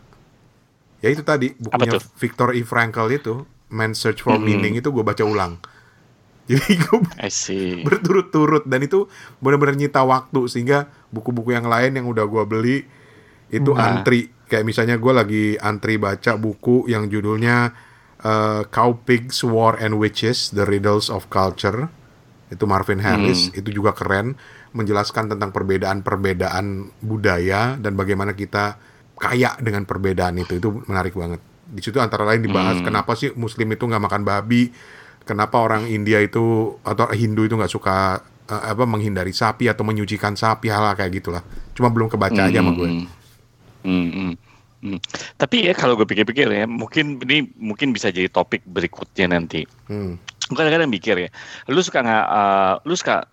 [1.01, 2.05] Ya itu tadi bukunya tuh?
[2.21, 2.61] Viktor E.
[2.61, 3.41] Frankl itu
[3.73, 4.45] Man's Search for Hmm.
[4.45, 5.57] Meaning itu gue baca ulang.
[6.51, 6.99] Jadi gue
[7.81, 9.09] berturut-turut dan itu
[9.41, 12.85] benar-benar nyita waktu sehingga buku-buku yang lain yang udah gua beli
[13.49, 13.97] itu Nah.
[13.97, 17.71] antri kayak misalnya gue lagi antri baca buku yang judulnya
[18.25, 21.89] uh, Cow Pigs War and Witches The Riddles of Culture.
[22.51, 23.47] Itu Marvin Harris.
[23.57, 24.35] Itu juga keren.
[24.71, 28.79] Menjelaskan tentang perbedaan-perbedaan budaya dan bagaimana kita
[29.15, 30.59] kaya dengan perbedaan itu.
[30.59, 31.39] Itu menarik banget.
[31.71, 34.71] Di situ antara lain dibahas kenapa sih Muslim itu nggak makan babi?
[35.23, 38.19] Kenapa orang India itu atau Hindu itu nggak suka
[38.51, 41.43] eh, apa menghindari sapi atau menyucikan sapi hal kayak gitulah.
[41.71, 42.89] Cuma belum kebaca aja sama gue.
[42.89, 43.07] Hmm.
[43.81, 44.33] Hmm,
[44.81, 44.99] hmm.
[45.37, 49.65] Tapi ya kalau gue pikir-pikir ya, mungkin ini mungkin bisa jadi topik berikutnya nanti.
[49.87, 50.17] Hmm.
[50.51, 51.29] Gue kadang-kadang mikir ya,
[51.71, 53.23] lu suka nggak, uh, lu suka,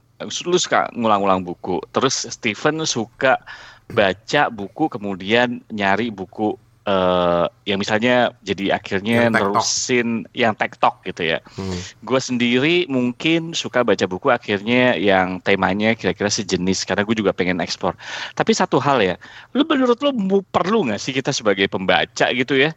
[0.46, 3.40] lu suka ngulang-ngulang buku, terus Steven suka
[3.88, 6.54] baca buku kemudian nyari buku
[6.88, 11.38] uh, yang misalnya jadi akhirnya Yang nerusin yang tektok gitu ya.
[11.54, 11.76] Hmm.
[12.00, 17.60] Gue sendiri mungkin suka baca buku akhirnya yang temanya kira-kira sejenis karena gue juga pengen
[17.60, 17.92] ekspor.
[18.32, 19.14] Tapi satu hal ya,
[19.52, 22.72] lu menurut lu perlu nggak sih kita sebagai pembaca gitu ya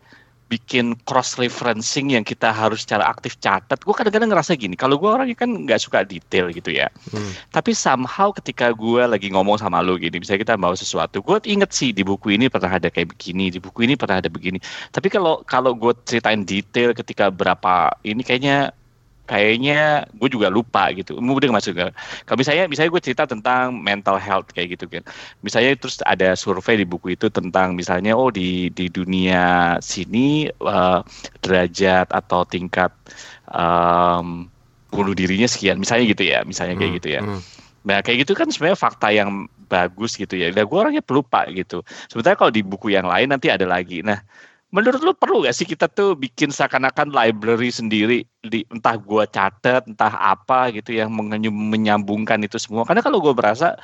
[0.52, 3.80] bikin cross referencing yang kita harus secara aktif catat.
[3.80, 6.92] Gue kadang-kadang ngerasa gini, kalau gue orangnya kan nggak suka detail gitu ya.
[7.16, 7.32] Hmm.
[7.56, 11.72] Tapi somehow ketika gue lagi ngomong sama lu gini, misalnya kita bawa sesuatu, gue inget
[11.72, 14.60] sih di buku ini pernah ada kayak begini, di buku ini pernah ada begini.
[14.92, 18.76] Tapi kalau kalau gue ceritain detail ketika berapa ini kayaknya
[19.30, 21.16] kayaknya gue juga lupa gitu.
[21.22, 21.96] Mudah masuk gak?
[22.28, 25.04] Kalau misalnya misalnya gue cerita tentang mental health kayak gitu kan.
[25.40, 31.00] Misalnya terus ada survei di buku itu tentang misalnya oh di di dunia sini eh,
[31.40, 32.92] derajat atau tingkat
[33.48, 34.48] em,
[34.92, 35.80] bunuh dirinya sekian.
[35.80, 37.00] Misalnya gitu ya, misalnya kayak Hmm.
[37.00, 37.22] gitu ya.
[37.24, 37.42] Hmm.
[37.82, 40.52] Nah kayak gitu kan sebenarnya fakta yang bagus gitu ya.
[40.52, 41.82] Nah gue orangnya pelupa gitu.
[42.12, 44.04] Sementara kalau di buku yang lain nanti ada lagi.
[44.04, 44.20] Nah
[44.72, 49.84] menurut lu perlu gak sih kita tuh bikin seakan-akan library sendiri di entah gua catat
[49.84, 51.12] entah apa gitu yang
[51.52, 53.76] menyambungkan itu semua karena kalau gue berasa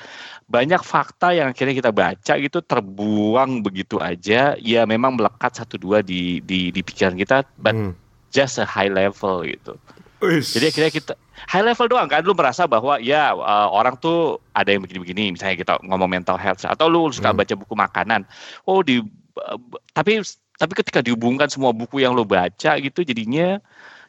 [0.47, 5.99] banyak fakta yang akhirnya kita baca gitu terbuang begitu aja ya memang melekat satu dua
[5.99, 7.91] di di, di pikiran kita but Hmm.
[8.31, 9.75] just a high level gitu
[10.23, 10.55] Wis.
[10.55, 11.13] jadi akhirnya kita
[11.45, 15.59] high level doang kan lu merasa bahwa ya uh, orang tuh ada yang begini-begini misalnya
[15.59, 17.37] kita ngomong mental health atau lu suka Hmm.
[17.37, 18.23] baca buku makanan
[18.65, 19.03] oh di
[19.37, 19.59] uh,
[19.93, 20.23] tapi
[20.57, 23.61] tapi ketika dihubungkan semua buku yang lu baca gitu jadinya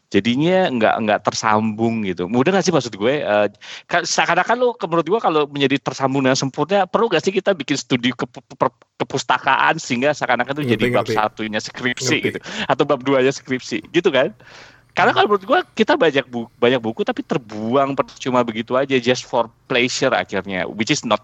[0.08, 2.24] jadinya nggak nggak tersambung gitu.
[2.24, 3.20] Mudah nggak sih maksud gue?
[3.20, 3.46] Uh,
[3.84, 7.76] kan- seakan-akan lu menurut gue kalau menjadi tersambung dengan sempurna perlu nggak sih kita bikin
[7.76, 8.24] studi ke,
[8.96, 12.26] kepustakaan sehingga seakan-akan itu jadi Ngerti, bab satunya skripsi Ngerti.
[12.32, 14.32] gitu atau bab duanya skripsi gitu kan?
[14.96, 19.28] Karena kalau menurut gua kita banyak buku, banyak buku tapi terbuang percuma begitu aja just
[19.28, 21.20] for pleasure akhirnya which is not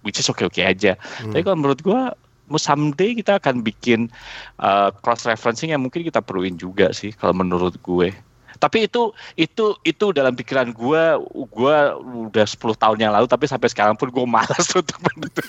[0.00, 0.96] which is oke-oke aja.
[1.20, 1.30] Hmm.
[1.36, 2.16] Tapi kalau menurut mau
[2.60, 4.12] someday kita akan bikin
[4.60, 8.12] uh, cross referencing yang mungkin kita perluin juga sih kalau menurut gue.
[8.54, 11.18] Tapi itu itu itu dalam pikiran gua
[11.50, 15.44] gua udah 10 tahun yang lalu tapi sampai sekarang pun gue malas untuk menutup.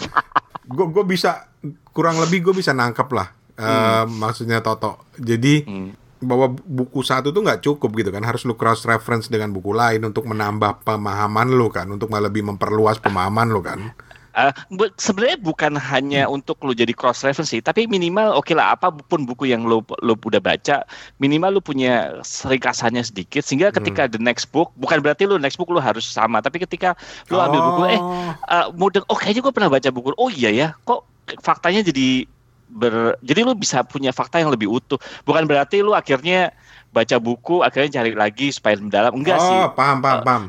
[0.72, 1.50] gue gue bisa
[1.92, 5.92] kurang lebih gue bisa nangkep lah eh, maksudnya Toto jadi Hmm.
[6.22, 10.06] bahwa buku satu tuh nggak cukup gitu kan harus lu cross reference dengan buku lain
[10.06, 13.90] untuk menambah pemahaman lu kan untuk lebih memperluas pemahaman lu kan
[14.32, 18.72] Eh, bu- sebenarnya bukan hanya untuk lu jadi cross reference sih, tapi minimal oke lah
[18.72, 20.88] apa pun buku yang lu lu udah baca,
[21.20, 25.68] minimal lu punya ringkasannya sedikit sehingga ketika the next book bukan berarti lu next book
[25.68, 26.96] lu harus sama, tapi ketika
[27.28, 28.32] lu ambil buku eh Oh.
[28.48, 31.04] uh, mudah oh kayaknya gue pernah baca buku oh iya ya kok
[31.38, 32.24] faktanya jadi
[32.72, 34.96] ber jadi lu bisa punya fakta yang lebih utuh.
[35.28, 36.56] Bukan berarti lu akhirnya
[36.88, 39.58] baca buku akhirnya cari lagi supaya mendalam enggak oh, sih.
[39.76, 40.42] paham paham Eh, paham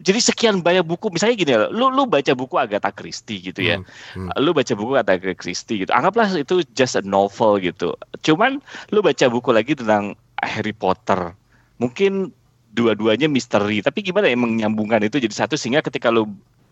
[0.00, 3.76] jadi sekian banyak buku misalnya gini ya, lu lu baca buku Agatha Christie gitu ya.
[4.16, 5.92] Hmm, lu baca buku Agatha Christie gitu.
[5.92, 7.92] Anggaplah itu just a novel gitu.
[8.24, 11.36] Cuman lu baca buku lagi tentang Harry Potter.
[11.76, 12.32] Mungkin
[12.72, 16.28] dua-duanya misteri tapi gimana ya menyambungkan itu jadi satu sehingga ketika lu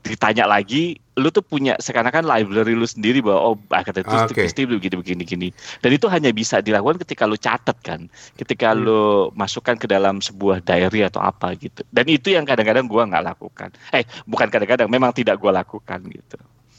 [0.07, 4.37] ditanya lagi lu tuh punya seakan-akan library lu sendiri bahwa oh Agatha Oke.
[4.37, 5.49] Christie begini begini gini.
[5.81, 8.05] Dan itu hanya bisa dilakukan ketika lu catat kan.
[8.37, 8.85] Ketika Hmm.
[8.85, 11.81] lu masukkan ke dalam sebuah diary atau apa gitu.
[11.89, 13.73] Dan itu yang kadang-kadang gua nggak lakukan.
[13.97, 16.37] Eh bukan kadang-kadang memang tidak gua lakukan gitu.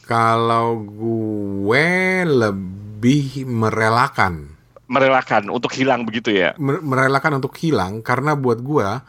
[0.07, 1.89] Kalau gue
[2.23, 4.55] lebih merelakan.
[4.87, 6.55] Merelakan untuk hilang begitu ya?
[6.55, 9.03] Mer- merelakan untuk hilang karena buat gua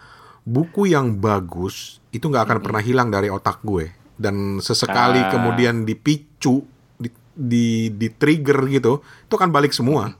[0.49, 5.31] buku yang bagus itu nggak akan pernah hilang dari otak gue dan sesekali Ah.
[5.31, 10.13] kemudian dipicu di, di di trigger gitu itu akan balik semua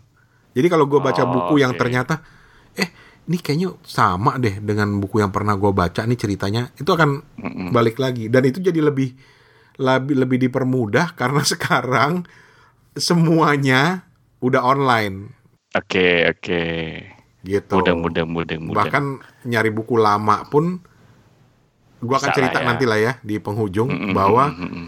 [0.55, 2.23] jadi kalau gue baca Oh, buku yang ternyata
[2.75, 2.89] eh
[3.29, 7.69] ini kayaknya sama deh dengan buku yang pernah gue baca nih ceritanya itu akan Mm-mm.
[7.71, 9.13] balik lagi dan itu jadi lebih
[9.79, 12.25] lebih lebih dipermudah karena sekarang
[12.95, 14.09] semuanya
[14.41, 15.35] udah online
[15.71, 16.63] Oke oke.
[17.45, 18.75] gitu Mudah mudah mudah mudah.
[18.75, 19.05] bahkan
[19.45, 20.83] nyari buku lama pun
[21.99, 22.67] gua akan cerita ya.
[22.67, 24.87] nanti lah ya di penghujung Mm-mm, bahwa mm-mm, mm-mm.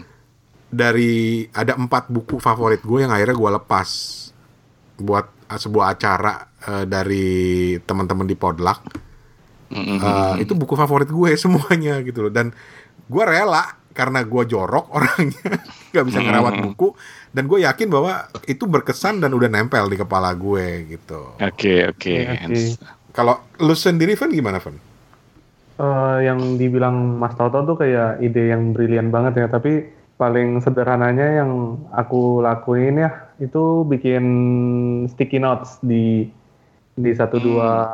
[0.71, 3.89] dari ada empat buku favorit gue yang akhirnya gua lepas
[4.95, 7.27] buat uh, sebuah acara uh, dari
[7.81, 8.81] teman-teman di Podluck
[9.71, 10.43] Mm-mm, Uh, mm-mm.
[10.43, 12.51] itu buku favorit gue semuanya gitu loh dan
[13.07, 16.63] gue rela karena gue jorok orangnya nggak bisa ngerawat Mm.
[16.67, 16.91] buku
[17.31, 18.11] dan gue yakin bahwa
[18.47, 21.87] itu berkesan dan udah nempel di kepala gue gitu Oke oke.
[21.87, 22.15] Oke,
[22.47, 22.63] oke.
[23.11, 24.75] kalau lu sendiri Van gimana Van?
[25.81, 31.41] Eh, yang dibilang Mas Toto tuh kayak ide yang brilian banget ya, tapi paling sederhananya
[31.41, 34.25] yang aku lakuin ya itu bikin
[35.09, 36.29] sticky notes di
[36.93, 37.89] di satu dua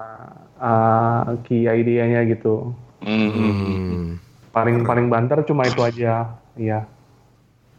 [0.59, 2.75] uh, key idenya gitu.
[3.07, 3.31] Hmm.
[3.31, 4.19] Hmm.
[4.51, 6.83] Paling paling banter cuma itu aja, iya.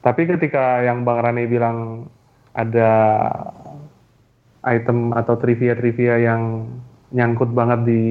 [0.01, 2.09] Tapi ketika yang Bang Rani bilang
[2.57, 2.93] ada
[4.65, 6.65] item atau trivia-trivia yang
[7.13, 8.03] nyangkut banget di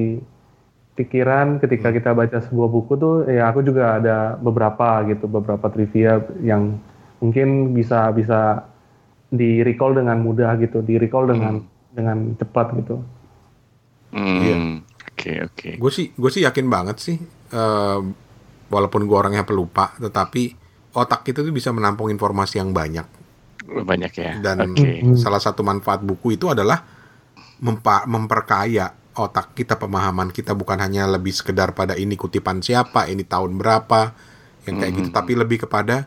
[0.98, 6.18] pikiran ketika kita baca sebuah buku tuh ya aku juga ada beberapa gitu beberapa trivia
[6.42, 6.74] yang
[7.18, 8.66] mungkin bisa bisa
[9.28, 12.98] di recall dengan mudah gitu di recall dengan dengan cepat gitu
[14.08, 14.40] Hmm.
[14.40, 14.56] Iya.
[15.12, 15.70] Oke oke.
[15.76, 17.20] Gue sih gue sih yakin banget sih
[17.52, 17.98] eh,
[18.68, 20.56] walaupun gue orangnya pelupa tetapi
[20.96, 23.04] otak kita tuh bisa menampung informasi yang banyak
[23.68, 24.32] Banyak ya.
[24.40, 25.04] dan Oke.
[25.12, 26.80] salah satu manfaat buku itu adalah
[27.60, 33.26] mempa- memperkaya otak kita pemahaman kita bukan hanya lebih sekedar pada ini kutipan siapa ini
[33.26, 34.14] tahun berapa
[34.64, 36.06] yang kayak gitu tapi lebih kepada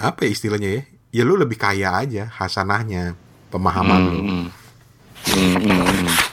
[0.00, 3.14] apa ya istilahnya ya ya lu lebih kaya aja hasanahnya
[3.54, 4.46] pemahaman lu Hmm.
[5.30, 6.30] Hmm, hmm, hmm.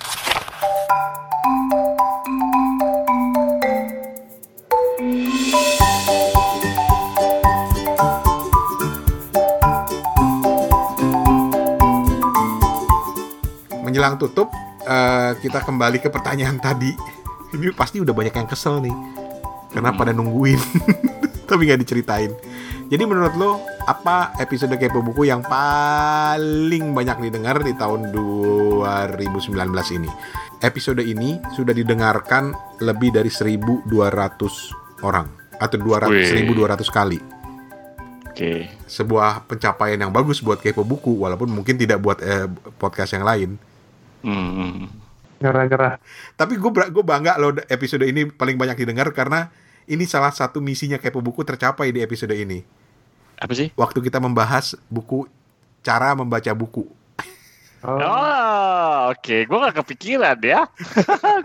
[13.83, 14.51] menjelang tutup
[14.87, 16.95] eh, kita kembali ke pertanyaan tadi.
[17.51, 18.95] Ini pasti udah banyak yang kesel nih.
[19.71, 20.59] Karena pada nungguin.
[21.49, 22.31] Tapi nggak diceritain.
[22.87, 29.51] Jadi menurut lo apa episode kepo buku yang paling banyak didengar di tahun 2019
[29.99, 30.07] ini?
[30.63, 33.91] Episode ini sudah didengarkan lebih dari 1200
[35.03, 35.27] orang.
[35.59, 36.47] Atau 200 Wih.
[36.47, 37.19] 1200 kali.
[38.37, 38.69] Oke.
[38.85, 42.45] sebuah pencapaian yang bagus buat kepo buku walaupun mungkin tidak buat eh,
[42.77, 43.57] podcast yang lain
[44.27, 44.87] Hmm, hmm.
[45.39, 46.03] nyerah-nyerah
[46.35, 49.47] Tapi gue gue bangga loh episode ini paling banyak didengar karena
[49.87, 52.59] ini salah satu misinya kepo buku tercapai di episode ini.
[53.39, 53.71] Apa sih?
[53.79, 55.31] Waktu kita membahas buku
[55.79, 56.83] cara membaca buku.
[57.87, 59.47] oh, Oh, oke.
[59.47, 60.67] Gue gak kepikiran ya.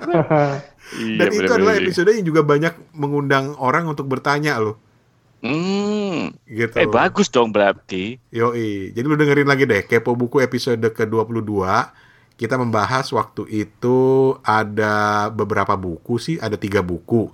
[0.92, 4.76] Iya, Dan itu adalah episode yang juga banyak mengundang orang untuk bertanya loh.
[5.40, 6.34] Hmm.
[6.44, 6.74] Gitu.
[6.76, 8.20] Eh bagus dong berarti.
[8.28, 8.92] Yoi.
[8.92, 11.50] Jadi lu dengerin lagi deh kepo buku episode ke-22.
[12.42, 17.30] Kita membahas waktu itu ada beberapa buku sih, ada tiga buku.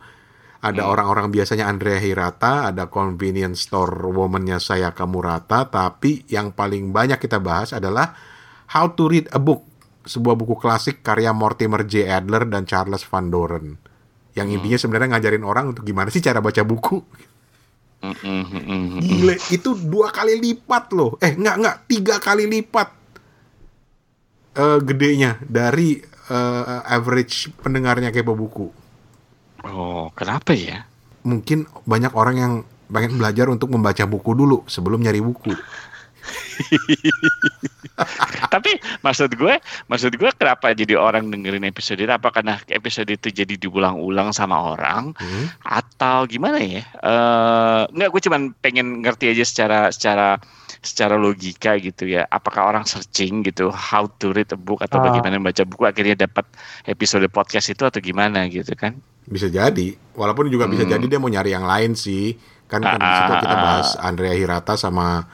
[0.60, 7.16] Ada orang-orang biasanya Andrea Hirata, ada convenience store woman-nya saya Kamurata, tapi yang paling banyak
[7.16, 8.12] kita bahas adalah
[8.68, 9.64] How to Read a Book,
[10.04, 12.12] sebuah buku klasik karya Mortimer J.
[12.12, 13.80] Adler dan Charles Van Doren.
[14.36, 17.00] Yang intinya sebenarnya ngajarin orang untuk gimana sih cara baca buku.
[18.04, 19.00] Hmm, hmm, hmm, hmm, hmm.
[19.00, 21.16] Gile, itu dua kali lipat loh.
[21.24, 21.76] Eh, enggak, enggak.
[21.86, 22.97] Tiga kali lipat
[24.58, 28.66] eh gedenya dari eh, average pendengarnya kepo buku.
[29.66, 30.86] Oh, kenapa ya?
[31.22, 32.52] Mungkin banyak orang yang
[32.88, 35.52] pengen belajar untuk membaca buku dulu sebelum nyari buku.
[38.52, 39.54] Tapi maksud gue,
[39.88, 42.10] maksud gue kenapa jadi orang dengerin episode itu?
[42.10, 45.14] Apa karena episode itu jadi diulang-ulang sama orang?
[45.16, 45.46] Hmm.
[45.64, 46.82] Atau gimana ya?
[46.82, 50.38] Eh nggak, gue cuman pengen ngerti aja secara secara
[50.80, 52.24] secara logika gitu ya.
[52.24, 55.10] Apakah orang searching gitu how to read a book atau Ah.
[55.10, 56.46] bagaimana membaca buku akhirnya dapat
[56.84, 58.96] episode podcast itu atau gimana gitu kan?
[59.24, 59.94] Bisa jadi.
[60.14, 60.92] Walaupun juga bisa Hmm.
[60.92, 62.38] jadi dia mau nyari yang lain sih.
[62.64, 63.62] Kan kan di situ kita Ah.
[63.62, 65.24] bahas Andrea Hirata sama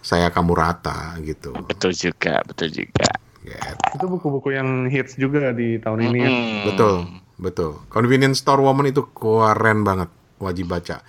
[0.00, 1.52] saya Kamurata gitu.
[1.64, 3.08] Betul juga, betul juga.
[3.40, 3.96] Gitu.
[3.96, 6.28] itu buku-buku yang hits juga di tahun ini ya.
[6.28, 6.60] Hmm.
[6.70, 6.94] Betul,
[7.36, 7.70] betul.
[7.88, 11.00] Convenience Store Woman itu keren banget, wajib baca.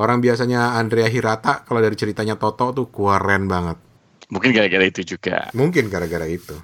[0.00, 3.76] Orang biasanya Andrea Hirata kalau dari ceritanya Toto tuh keren banget.
[4.32, 5.52] Mungkin gara-gara itu juga.
[5.52, 6.56] Mungkin gara-gara itu.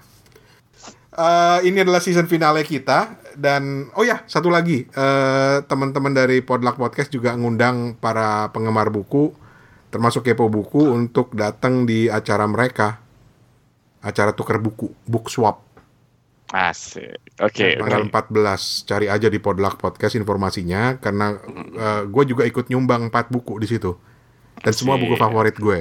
[1.17, 6.77] Eh, ini adalah season finale kita dan oh ya satu lagi eh, teman-teman dari Podluck
[6.77, 9.33] Podcast juga ngundang para penggemar buku
[9.89, 13.01] termasuk kepo buku untuk datang di acara mereka
[14.05, 15.66] acara tukar buku book swap
[16.47, 17.19] Asik.
[17.43, 17.75] Oke.
[17.75, 18.15] tanggal oke.
[18.31, 21.35] 14 cari aja di Podluck Podcast informasinya karena
[22.07, 23.99] gue juga ikut nyumbang 4 buku di situ
[24.63, 25.03] dan semua Asik.
[25.05, 25.79] buku favorit gue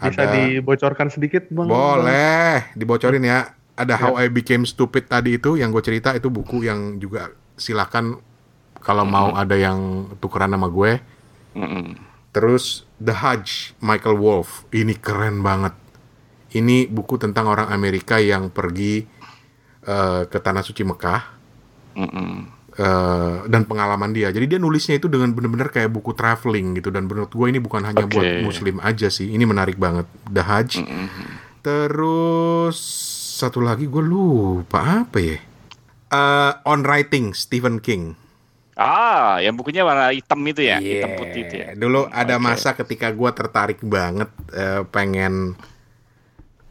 [0.00, 1.68] Bisa ada dibocorkan sedikit bang?
[1.68, 6.64] boleh dibocorin ya ada How I Became Stupid tadi itu yang gue cerita itu buku
[6.64, 8.16] yang juga silakan
[8.80, 10.96] kalau mau ada yang tukeran sama gue
[11.52, 12.00] Mm-mm.
[12.32, 15.76] terus The Hajj Michael Wolff ini keren banget
[16.50, 19.04] ini buku tentang orang Amerika yang pergi
[19.82, 21.22] eh, ke tanah suci Mekah
[21.96, 22.32] Mm-mm.
[22.74, 24.28] eh, dan pengalaman dia.
[24.30, 27.84] Jadi dia nulisnya itu dengan benar-benar kayak buku traveling gitu dan menurut gue ini bukan
[27.84, 28.16] hanya Oke.
[28.16, 29.30] buat muslim aja sih.
[29.30, 30.04] Ini menarik banget.
[30.26, 30.70] The Hajj.
[30.82, 31.26] Mm-mm.
[31.60, 32.78] Terus
[33.36, 35.38] satu lagi gue lupa apa ya?
[36.10, 38.18] Eh, On Writing Stephen King.
[38.74, 41.04] Ah, yang bukunya warna hitam itu ya, Iya.
[41.04, 41.68] hitam putih itu ya.
[41.76, 42.44] Dulu ada Oke.
[42.48, 45.52] masa ketika gua tertarik banget eh, pengen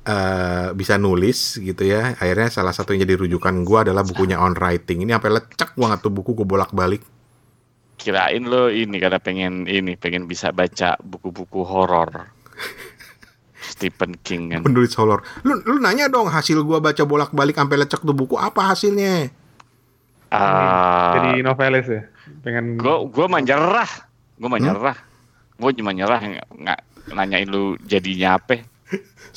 [0.09, 2.17] eh, bisa nulis gitu ya.
[2.17, 5.05] Akhirnya salah satu yang jadi rujukan gua adalah bukunya on writing.
[5.05, 7.05] Ini sampai lecek banget tuh buku gue bolak-balik.
[7.95, 12.31] Kirain lo ini karena pengen ini, pengen bisa baca buku-buku horor.
[13.69, 14.61] Stephen King kan.
[14.63, 15.21] Penulis horor.
[15.43, 19.29] Lu lu nanya dong hasil gua baca bolak-balik sampai lecek tuh buku apa hasilnya?
[20.29, 22.01] Ah, Jadi novelis ya.
[22.45, 23.89] Pengen gue gue mah nyerah,
[24.37, 24.53] gue Hmm?
[24.53, 24.97] mah nyerah,
[25.57, 26.79] gue cuma nyerah nggak nggak
[27.11, 28.61] nanyain lu jadinya apa.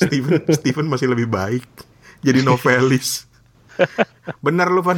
[0.01, 1.65] Steven Steven masih lebih baik
[2.23, 3.27] jadi novelis.
[4.39, 4.97] Bener lu Van.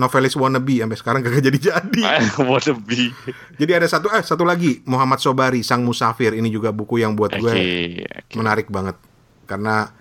[0.00, 2.02] Novelis wannabe sampai sekarang kagak jadi-jadi.
[2.40, 3.12] What a be.
[3.60, 7.36] Jadi ada satu eh satu lagi Muhammad Sobari Sang Musafir ini juga buku yang buat
[7.36, 8.32] gue oke.
[8.32, 8.96] menarik banget
[9.44, 9.92] karena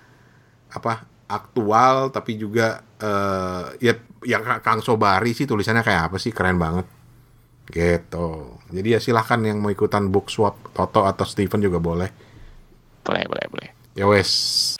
[0.72, 6.56] apa aktual tapi juga eh ya yang Kang Sobari sih tulisannya kayak apa sih keren
[6.56, 6.88] banget
[7.68, 8.56] gitu.
[8.72, 12.29] Jadi ya silahkan yang mau ikutan book swap Toto atau Steven juga boleh.
[13.04, 13.70] Boleh boleh boleh.
[13.98, 14.76] Ya wes.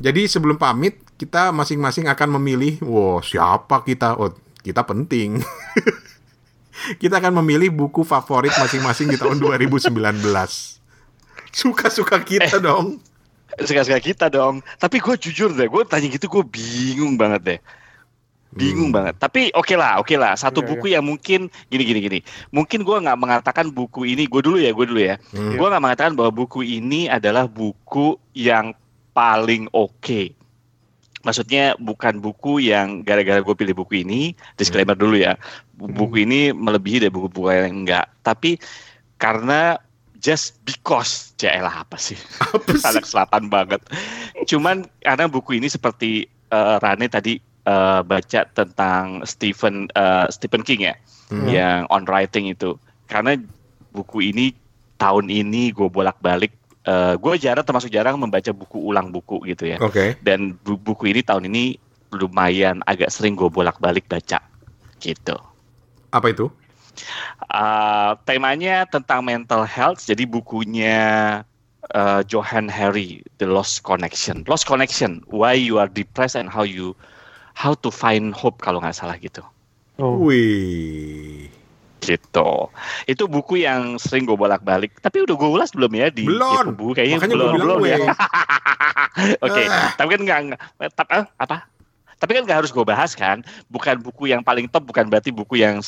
[0.00, 4.16] Jadi sebelum pamit kita masing-masing akan memilih, wow siapa kita?
[4.16, 4.32] Oh
[4.64, 5.44] kita penting.
[7.02, 9.92] kita akan memilih buku favorit masing-masing di tahun 2019.
[11.52, 13.04] Suka-suka kita dong.
[13.60, 14.64] Suka-suka kita dong.
[14.80, 17.60] Tapi gue jujur deh, gue tanya gitu gue bingung banget deh.
[18.50, 18.96] Bingung Hmm.
[18.98, 19.14] banget.
[19.22, 20.34] Tapi oke lah, oke lah.
[20.34, 22.18] Satu Iya, buku yang mungkin gini gini gini.
[22.50, 24.26] Mungkin gue nggak mengatakan buku ini.
[24.26, 25.14] Gue dulu ya, gue dulu ya.
[25.30, 25.54] Hmm.
[25.54, 28.74] Gue nggak mengatakan bahwa buku ini adalah buku yang
[29.14, 30.34] paling oke.
[31.20, 35.36] Maksudnya bukan buku yang gara-gara gue pilih buku ini, disclaimer dulu ya.
[35.76, 38.08] Buku ini melebihi dari buku-buku yang enggak.
[38.24, 38.56] Tapi
[39.20, 39.76] karena
[40.16, 42.16] just because, Jaelah apa sih?
[42.40, 42.88] Apa sih?
[42.88, 43.84] Anak selatan banget.
[44.48, 47.36] Cuman karena buku ini seperti eh, Rane tadi
[47.70, 50.94] eh, baca tentang Stephen eh, Stephen King ya,
[51.30, 51.46] Hmm.
[51.46, 52.74] yang on writing itu.
[53.06, 53.38] Karena
[53.94, 54.50] buku ini
[54.98, 56.50] tahun ini gue bolak-balik.
[56.80, 59.76] eh, gue jarang termasuk jarang membaca buku ulang buku gitu ya.
[59.78, 60.16] Oke.
[60.24, 61.76] Dan bu- buku ini tahun ini
[62.10, 64.40] lumayan agak sering gue bolak-balik baca
[64.98, 65.36] gitu.
[66.10, 66.48] Apa itu?
[67.52, 70.02] Uh, temanya tentang mental health.
[70.02, 70.98] Jadi bukunya
[71.94, 74.42] uh, Johan Harry, The Lost Connection.
[74.48, 76.96] Lost Connection, Why You Are Depressed and How You
[77.54, 79.42] How to Find Hope kalau nggak salah gitu.
[80.00, 81.50] Oh, Wih.
[82.00, 82.50] Gitu.
[83.04, 84.96] Itu buku yang sering gue bolak-balik.
[85.04, 86.72] Tapi udah gue ulas belum ya di Belum.
[86.72, 87.96] Buku kayaknya Makanya gue belum belum ya.
[89.44, 89.92] Oke, Ah.
[90.00, 90.40] tapi kan nggak
[90.88, 91.68] eh, apa?
[92.20, 93.44] Tapi kan nggak harus gue bahas kan.
[93.68, 95.80] Bukan buku yang paling top, bukan berarti buku yang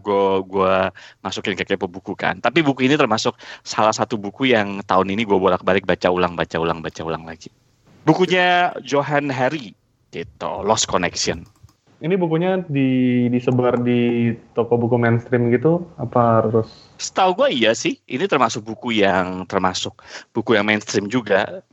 [0.00, 0.88] gue gua
[1.20, 2.40] masukin ke kepo buku kan.
[2.40, 6.56] Tapi buku ini termasuk salah satu buku yang tahun ini gue bolak-balik baca ulang, baca
[6.56, 7.52] ulang, baca ulang lagi.
[8.04, 9.76] Bukunya Johan Harry,
[10.14, 11.42] gitu, Lost Connection.
[12.04, 16.68] ini bukunya di disebar di toko buku mainstream gitu apa harus
[17.00, 19.98] Setahu gue iya sih, ini termasuk buku yang termasuk
[20.30, 21.64] buku yang mainstream juga.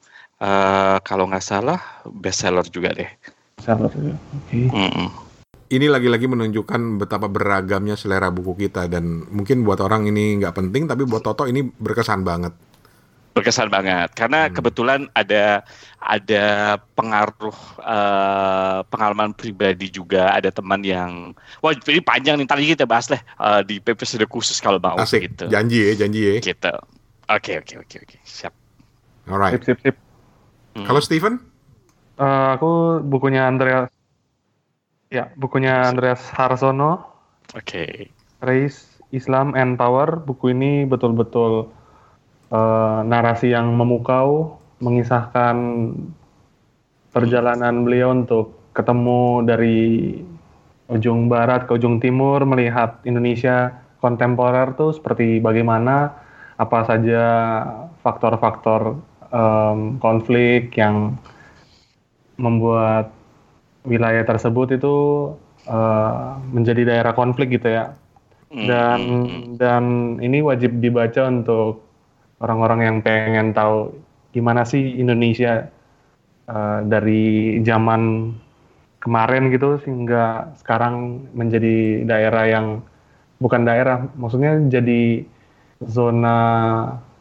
[0.42, 1.78] Eh, kalau nggak salah
[2.10, 3.12] bestseller juga deh.
[3.62, 4.16] seller ya?
[4.18, 4.74] Oke.
[4.74, 5.08] Mm-mm.
[5.72, 10.90] Ini lagi-lagi menunjukkan betapa beragamnya selera buku kita dan mungkin buat orang ini nggak penting
[10.90, 12.58] tapi buat Toto ini berkesan banget.
[13.32, 14.54] Berkesan banget karena Hmm.
[14.54, 15.64] kebetulan ada
[16.00, 16.44] ada
[16.94, 23.08] pengaruh eh, pengalaman pribadi juga ada teman yang wah ini panjang nih tadi kita bahas
[23.08, 25.32] lah eh, di episode khusus kalau mau Asik.
[25.32, 26.34] gitu Janji ya, janji ya.
[26.44, 26.74] gitu
[27.28, 28.52] oke oke oke oke siap
[29.30, 29.54] Alright.
[29.54, 29.96] Sip sip sip.
[30.74, 30.84] Hmm.
[30.84, 31.40] Kalau Steven?
[32.18, 33.88] Eh, aku bukunya Andreas
[35.08, 37.04] ya bukunya Andreas Harsono
[37.52, 38.08] oke
[38.40, 41.68] Race Islam and Power buku ini betul-betul
[42.52, 45.56] eh, narasi yang memukau mengisahkan
[47.12, 49.80] perjalanan beliau untuk ketemu dari
[50.92, 56.12] ujung barat ke ujung timur melihat Indonesia kontemporer tuh seperti bagaimana
[56.56, 57.24] apa saja
[58.04, 59.00] faktor-faktor
[59.30, 61.16] em, konflik yang
[62.40, 63.12] membuat
[63.86, 64.96] wilayah tersebut itu
[65.68, 67.92] eh, menjadi daerah konflik gitu ya
[68.52, 69.44] Hmm, dan hmm, hmm.
[69.56, 69.84] dan
[70.20, 71.88] ini wajib dibaca untuk
[72.42, 73.94] orang-orang yang pengen tahu
[74.34, 75.70] gimana sih Indonesia
[76.50, 78.34] eh, dari zaman
[79.02, 82.66] kemarin gitu sehingga sekarang menjadi daerah yang
[83.42, 85.26] bukan daerah maksudnya jadi
[85.82, 86.38] zona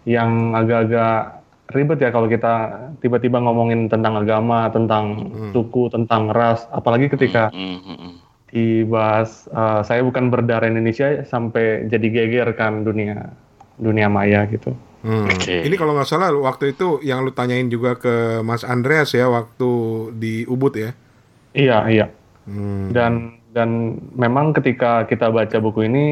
[0.05, 1.41] yang agak-agak
[1.73, 2.55] ribet ya kalau kita
[3.01, 5.51] tiba-tiba ngomongin tentang agama tentang Hmm.
[5.57, 8.21] suku tentang ras apalagi ketika hmm.
[8.53, 13.33] dibahas eh, saya bukan berdarah Indonesia sampai jadi geger kan dunia
[13.81, 14.77] dunia maya gitu.
[15.01, 15.33] Hmm.
[15.33, 15.65] Oke.
[15.65, 19.71] Ini kalau nggak salah waktu itu yang lu tanyain juga ke Mas Andreas ya waktu
[20.21, 20.93] di Ubud ya.
[21.57, 22.07] Iya, iya.
[22.45, 22.93] Hmm.
[22.93, 26.05] Dan dan memang ketika kita baca buku ini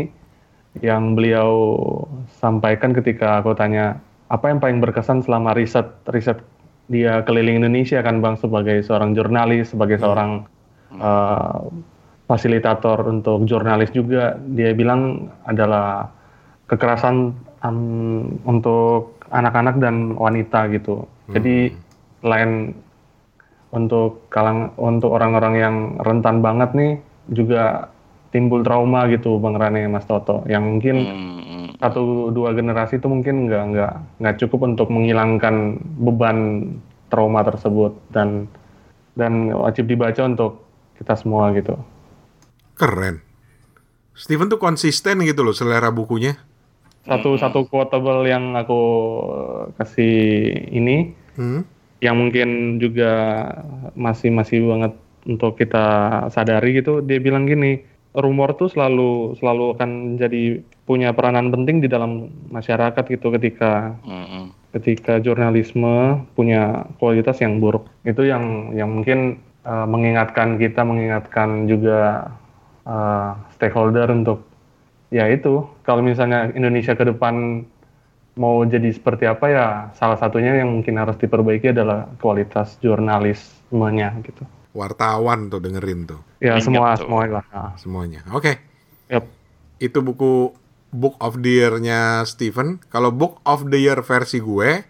[0.80, 1.51] yang beliau
[2.39, 6.41] sampaikan ketika aku tanya apa yang paling berkesan selama riset riset
[6.89, 10.49] dia keliling Indonesia kan Bang sebagai seorang jurnalis, sebagai seorang
[10.97, 11.68] uh,
[12.24, 16.09] fasilitator untuk jurnalis juga dia bilang adalah
[16.69, 21.05] kekerasan um, untuk anak-anak dan wanita gitu.
[21.29, 21.77] Jadi
[22.25, 22.73] selain
[23.69, 26.93] untuk kalang untuk orang-orang yang rentan banget nih
[27.29, 27.93] juga
[28.33, 31.69] timbul trauma gitu Bang Rane Mas Toto yang mungkin Hmm.
[31.77, 33.93] satu dua generasi itu mungkin nggak nggak
[34.25, 36.64] nggak cukup untuk menghilangkan beban
[37.12, 38.49] trauma tersebut dan
[39.12, 40.64] dan wajib dibaca untuk
[40.97, 41.77] kita semua gitu.
[42.75, 43.21] Keren.
[44.16, 46.41] Steven tuh konsisten gitu loh selera bukunya.
[47.09, 48.83] Satu satu quotable yang aku
[49.81, 50.15] kasih
[50.69, 51.63] ini Hmm.
[52.03, 53.47] yang mungkin juga
[53.95, 54.93] masih masih banget
[55.23, 55.87] untuk kita
[56.31, 57.79] sadari gitu dia bilang gini
[58.11, 64.51] rumor tuh selalu selalu akan jadi punya peranan penting di dalam masyarakat gitu ketika Hmm.
[64.75, 72.33] ketika jurnalisme punya kualitas yang buruk itu yang yang mungkin uh, mengingatkan kita mengingatkan juga
[72.83, 74.48] uh, stakeholder untuk
[75.09, 77.65] ya itu kalau misalnya Indonesia ke depan
[78.35, 84.45] mau jadi seperti apa ya salah satunya yang mungkin harus diperbaiki adalah kualitas jurnalismenya gitu
[84.73, 87.09] Wartawan tuh dengerin tuh ya Ingat semua tuh.
[87.09, 88.23] semua lah Ah, semuanya.
[88.31, 88.63] Oke.
[89.09, 89.27] yep.
[89.77, 90.55] Itu buku
[90.89, 92.79] Book of the Year-nya Steven.
[92.87, 94.81] Kalau Book of the Year versi gue,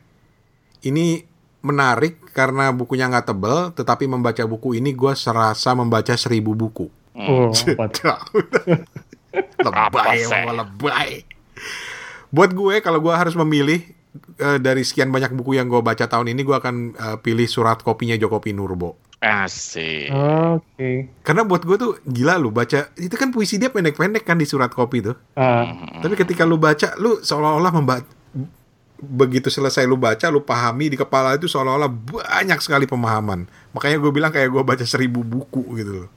[0.83, 1.25] ini
[1.61, 6.87] menarik karena bukunya nggak tebel, tetapi membaca buku ini gue serasa membaca seribu buku.
[7.16, 7.51] Oh?
[9.62, 11.11] lebay, emang lebay.
[12.28, 13.80] Buat gue, kalau gue harus memilih
[14.39, 17.80] eh, dari sekian banyak buku yang gue baca tahun ini, gue akan eh, pilih surat
[17.80, 19.09] kopinya Joko Pinurbo.
[19.18, 20.14] Asik.
[20.14, 21.11] Oke.
[21.26, 24.70] Karena buat gue tuh gila lu baca itu kan puisi dia pendek-pendek kan di surat
[24.70, 25.18] kopi tuh.
[25.34, 25.66] Ah,
[25.99, 28.07] Tapi ketika lu baca, lu seolah-olah membaca
[28.99, 33.47] begitu selesai lu baca, lu pahami di kepala itu seolah-olah banyak sekali pemahaman.
[33.74, 36.09] Makanya gue bilang kayak gue baca seribu buku gitu loh.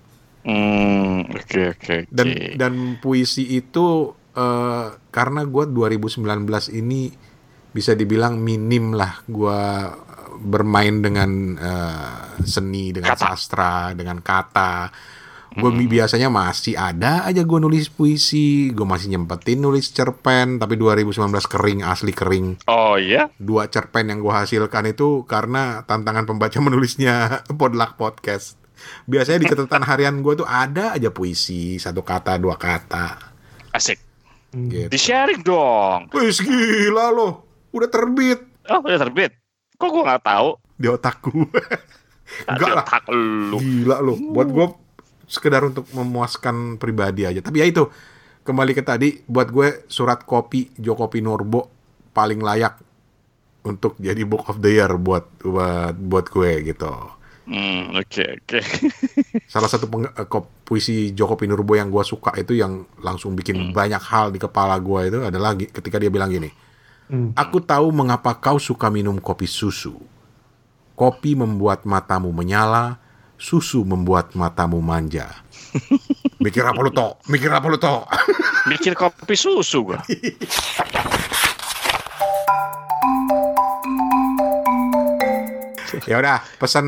[0.42, 2.48] Hmm, oke oke Dan oke.
[2.58, 6.22] dan puisi itu eh, karena gue 2019
[6.74, 7.14] ini
[7.72, 9.62] bisa dibilang minim lah gue
[10.42, 13.38] bermain dengan eh, seni, dengan Kata.
[13.38, 14.90] sastra, dengan kata.
[15.52, 21.28] Gue biasanya masih ada aja gue nulis puisi, gue masih nyempetin nulis cerpen, tapi 2019
[21.44, 22.64] kering, asli kering.
[22.72, 23.28] Oh iya?
[23.36, 28.61] Dua cerpen yang gue hasilkan itu karena tantangan pembaca menulisnya Podluck Podcast.
[29.06, 33.18] Biasanya di catatan harian gue tuh ada aja puisi, satu kata, dua kata.
[33.74, 34.00] Asik.
[34.52, 34.92] Gitu.
[34.92, 36.12] Di sharing dong.
[36.12, 37.48] Wih, gila loh.
[37.72, 39.34] Udah terbit Oh udah terbit.
[39.82, 40.50] Kok gue nggak tahu?
[40.82, 41.62] di otak gue.
[42.50, 42.86] Enggak lah.
[42.86, 43.58] otak lu.
[43.62, 44.18] Gila loh.
[44.18, 44.68] Buat gue
[45.30, 47.42] sekedar untuk memuaskan pribadi aja.
[47.42, 47.86] Tapi ya itu.
[48.42, 49.22] Kembali ke tadi.
[49.30, 51.70] Buat gue surat kopi Joko Pinurbo
[52.12, 52.82] paling layak
[53.62, 56.90] untuk jadi book of the year buat buat buat gue gitu.
[57.46, 58.60] Hmm, oke oke.
[59.54, 60.28] Salah satu peng- eh,
[60.62, 65.10] puisi Joko Pinurbo yang gue suka itu yang langsung bikin banyak hal di kepala gue
[65.10, 66.54] itu adalah ketika dia bilang gini.
[67.12, 67.36] Hmm.
[67.36, 69.98] Aku tahu mengapa kau suka minum kopi susu.
[70.96, 73.02] Kopi membuat matamu menyala,
[73.36, 75.28] susu membuat matamu manja.
[76.44, 77.18] Mikir apa lu toh?
[77.28, 78.06] Mikir apa lu toh?
[78.70, 80.00] Mikir kopi susu gua.
[86.06, 86.86] ya udah, pesan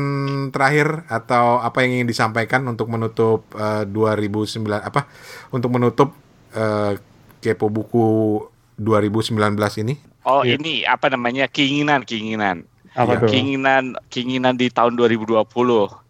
[0.50, 5.06] terakhir atau apa yang ingin disampaikan untuk menutup eh, 2009 apa?
[5.50, 6.14] Untuk menutup
[6.52, 6.98] eh,
[7.38, 8.06] kepo buku
[8.76, 9.36] 2019
[9.84, 9.94] ini?
[10.24, 10.56] Oh Iya.
[10.56, 12.64] ini apa namanya keinginan keinginan.
[12.96, 13.28] Apa tuh?
[13.28, 15.44] Keinginan keinginan di tahun 2020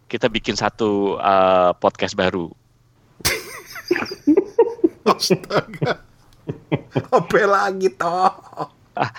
[0.07, 2.47] kita bikin satu eh, podcast baru.
[5.05, 6.01] Astaga.
[7.11, 8.31] Apa lagi toh?
[8.95, 9.11] Ah,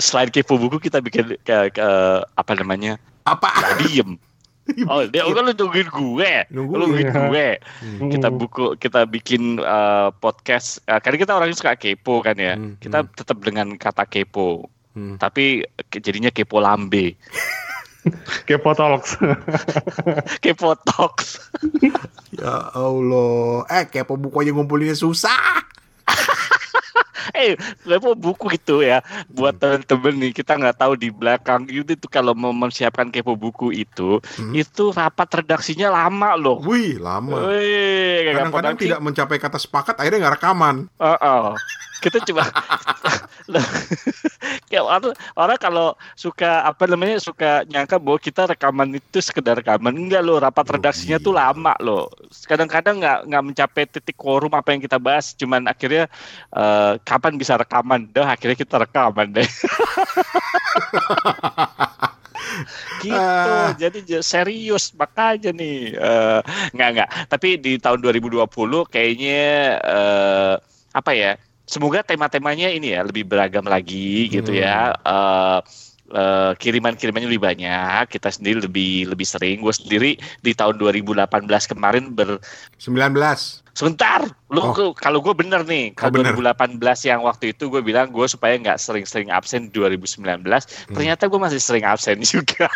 [0.00, 2.98] selain kepo buku kita bikin ke, ke- apa namanya?
[3.28, 3.50] Apa?
[3.52, 4.10] Nah, diem.
[4.84, 6.32] Oh, dia kan lu nungguin gue.
[6.52, 6.76] Nungguin.
[6.76, 7.48] Lu nungguin gue.
[7.80, 8.12] Hmm.
[8.12, 12.52] Kita buku kita bikin eh, podcast eh, karena kita orangnya suka kepo kan ya.
[12.52, 13.16] Hmm, Kita hmm.
[13.16, 14.68] tetap dengan kata kepo.
[14.92, 15.16] Hmm.
[15.16, 17.16] Tapi jadinya kepo lambe.
[18.48, 19.20] Kepo Talks.
[20.44, 21.52] kepo talks.
[22.32, 23.68] Ya Allah.
[23.68, 25.67] Eh, kepo buku aja ngumpulinnya susah.
[27.38, 27.54] eh,
[27.84, 29.02] kepo buku itu ya
[29.32, 33.74] buat temen-temen nih kita nggak tahu di belakang itu tuh kalau mau mempersiapkan kepo buku
[33.74, 34.54] itu Hmm.
[34.54, 36.62] itu rapat redaksinya lama loh.
[36.62, 37.48] Wih, lama.
[37.48, 40.76] Kadang-kadang tidak mencapai kata sepakat, akhirnya nggak rekaman.
[41.00, 41.46] Oh, oh.
[41.98, 42.46] Kita coba
[44.72, 49.96] ya orang, orang kalau suka apa namanya suka nyangka bahwa kita rekaman itu sekedar rekaman.
[49.96, 51.24] Enggak loh rapat Oh, redaksinya iya.
[51.24, 52.12] tuh lama loh.
[52.44, 55.32] Kadang-kadang nggak nggak mencapai titik quorum apa yang kita bahas.
[55.32, 56.12] Cuman akhirnya
[56.52, 58.12] eh, kapan bisa rekaman?
[58.12, 59.48] Dah akhirnya kita rekaman deh.
[62.98, 63.14] Gitu.
[63.14, 63.70] Ah.
[63.78, 64.90] jadi serius.
[64.98, 66.40] Makanya nih eh,
[66.74, 67.08] nggak nggak.
[67.32, 68.44] Tapi di tahun 2020
[68.92, 69.40] kayaknya
[69.80, 70.54] eh,
[70.92, 71.38] apa ya
[71.68, 74.64] semoga tema-temanya ini ya lebih beragam lagi gitu Hmm.
[74.64, 75.58] ya Eh,
[76.08, 80.10] eh, kiriman-kirimannya lebih banyak kita sendiri lebih lebih sering gue sendiri
[80.40, 82.40] di tahun 2018 kemarin ber
[82.80, 83.67] 19.
[83.78, 84.90] Sebentar lu Oh.
[84.90, 86.34] kalau gue bener nih Oh, kalau bener.
[86.34, 90.96] 2018 yang waktu itu gue bilang gue supaya nggak sering-sering absen 2019 Hmm.
[90.96, 92.66] ternyata gue masih sering absen juga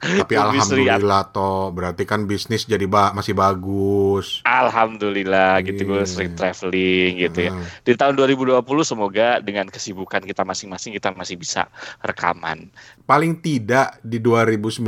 [0.00, 4.40] Tapi alhamdulillah toh berarti kan bisnis jadi ba masih bagus.
[4.44, 7.52] Alhamdulillah gitu gue sering traveling gitu ya.
[7.52, 7.64] Hmm.
[7.82, 11.68] Di tahun 2020 semoga dengan kesibukan kita masing-masing kita masih bisa
[12.00, 12.70] rekaman.
[13.04, 14.80] Paling tidak di 2019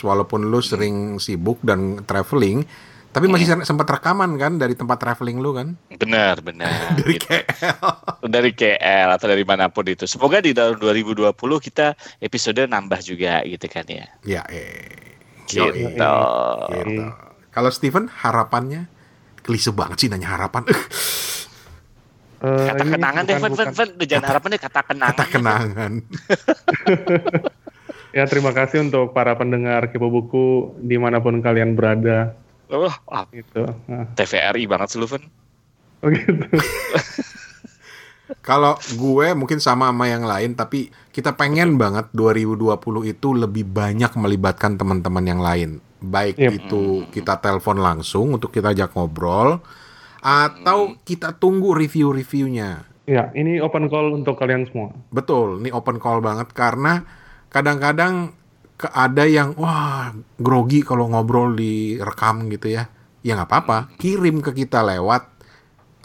[0.00, 2.64] walaupun lu sering sibuk dan traveling,
[3.10, 3.66] tapi masih Hmm.
[3.66, 5.74] sempat rekaman kan dari tempat traveling lu kan?
[5.92, 6.94] Benar, benar.
[6.94, 7.26] Dari Gitu.
[7.26, 7.78] KL.
[8.24, 10.06] Dari KL atau dari mana pun itu.
[10.06, 14.06] Semoga di tahun 2020 kita episode nambah juga gitu kan ya.
[14.22, 15.18] Ya, eh.
[15.44, 15.66] Gitu.
[15.66, 17.04] Gitu.
[17.50, 18.86] Kalau Steven harapannya
[19.40, 20.62] klise banget sih nanya harapan.
[22.40, 23.88] Eh, Kata kenangan deh, Fen, Fen, Fen.
[24.00, 25.12] Jangan harapan deh, kata kenangan.
[25.12, 25.92] Kata kenangan.
[28.10, 32.34] Ya terima kasih untuk para pendengar Kepo Buku di mana pun kalian berada
[32.70, 33.66] Oh, ah, gitu.
[33.90, 35.26] Nah, TVRI banget sih lu, Fen.
[36.00, 36.32] oh gitu.
[38.46, 44.14] Kalau gue mungkin sama sama yang lain, tapi kita pengen banget 2020 itu lebih banyak
[44.14, 45.70] melibatkan teman-teman yang lain.
[46.00, 46.52] Baik Yep.
[46.54, 49.58] itu kita telepon langsung untuk kita ajak ngobrol,
[50.22, 52.86] atau kita tunggu review-reviewnya.
[53.10, 54.94] Ya ini open call untuk kalian semua.
[55.10, 57.02] Betul, ini open call banget karena
[57.50, 58.30] kadang-kadang
[58.88, 62.88] ada yang wah grogi kalau ngobrol direkam gitu ya.
[63.20, 65.28] Ya nggak apa-apa, kirim ke kita lewat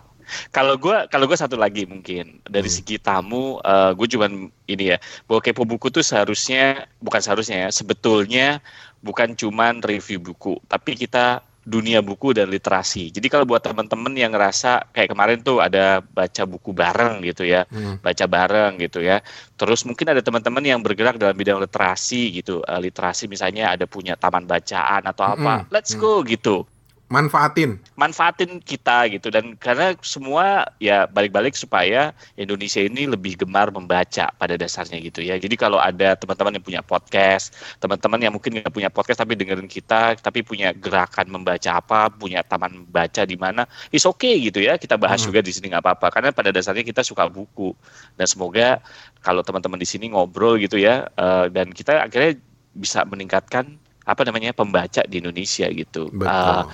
[0.48, 2.76] Kalau gua kalau gua satu lagi mungkin dari Hmm.
[2.80, 3.60] segi tamu,
[3.98, 4.98] gue cuman ini ya
[5.28, 8.64] bahwa kepo buku tuh seharusnya bukan seharusnya ya sebetulnya
[9.04, 13.14] bukan cuman review buku, tapi kita dunia buku dan literasi.
[13.14, 17.62] Jadi kalau buat teman-teman yang ngerasa kayak kemarin tuh ada baca buku bareng gitu ya,
[17.70, 18.02] Hmm.
[18.02, 19.22] baca bareng gitu ya.
[19.54, 22.66] Terus mungkin ada teman-teman yang bergerak dalam bidang literasi gitu.
[22.66, 25.62] Eh, literasi misalnya ada punya taman bacaan atau apa.
[25.62, 25.70] Mm-mm.
[25.70, 26.66] Let's go gitu
[27.12, 27.76] Manfaatin.
[28.00, 29.28] manfaatin kita gitu.
[29.28, 35.36] Dan karena semua ya balik-balik supaya Indonesia ini lebih gemar membaca pada dasarnya gitu ya.
[35.36, 39.68] Jadi kalau ada teman-teman yang punya podcast teman-teman yang mungkin nggak punya podcast tapi dengerin
[39.68, 44.80] kita tapi punya gerakan membaca apa punya taman baca di mana is okay gitu ya.
[44.80, 45.28] Kita bahas Hmm.
[45.28, 46.08] juga di sini nggak apa-apa.
[46.08, 47.76] Karena pada dasarnya kita suka buku.
[48.16, 48.80] Dan semoga
[49.20, 52.40] kalau teman-teman di sini ngobrol gitu ya eh, dan kita akhirnya
[52.72, 56.10] bisa meningkatkan apa namanya pembaca di Indonesia gitu.
[56.10, 56.26] Betul.
[56.28, 56.64] Ah,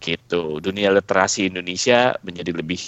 [0.00, 0.58] gitu.
[0.58, 2.80] Dunia literasi Indonesia menjadi lebih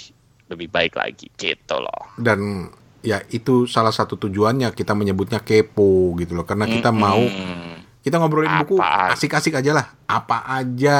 [0.45, 2.13] lebih baik lagi gitu loh.
[2.17, 2.69] Dan
[3.01, 6.45] ya itu salah satu tujuannya kita menyebutnya kepo gitu loh.
[6.45, 8.01] Karena kita mau Mm-mm.
[8.01, 9.09] kita ngobrolin buku Apa?
[9.09, 9.17] aja.
[9.17, 9.85] asik-asik aja lah.
[10.05, 10.97] Apa aja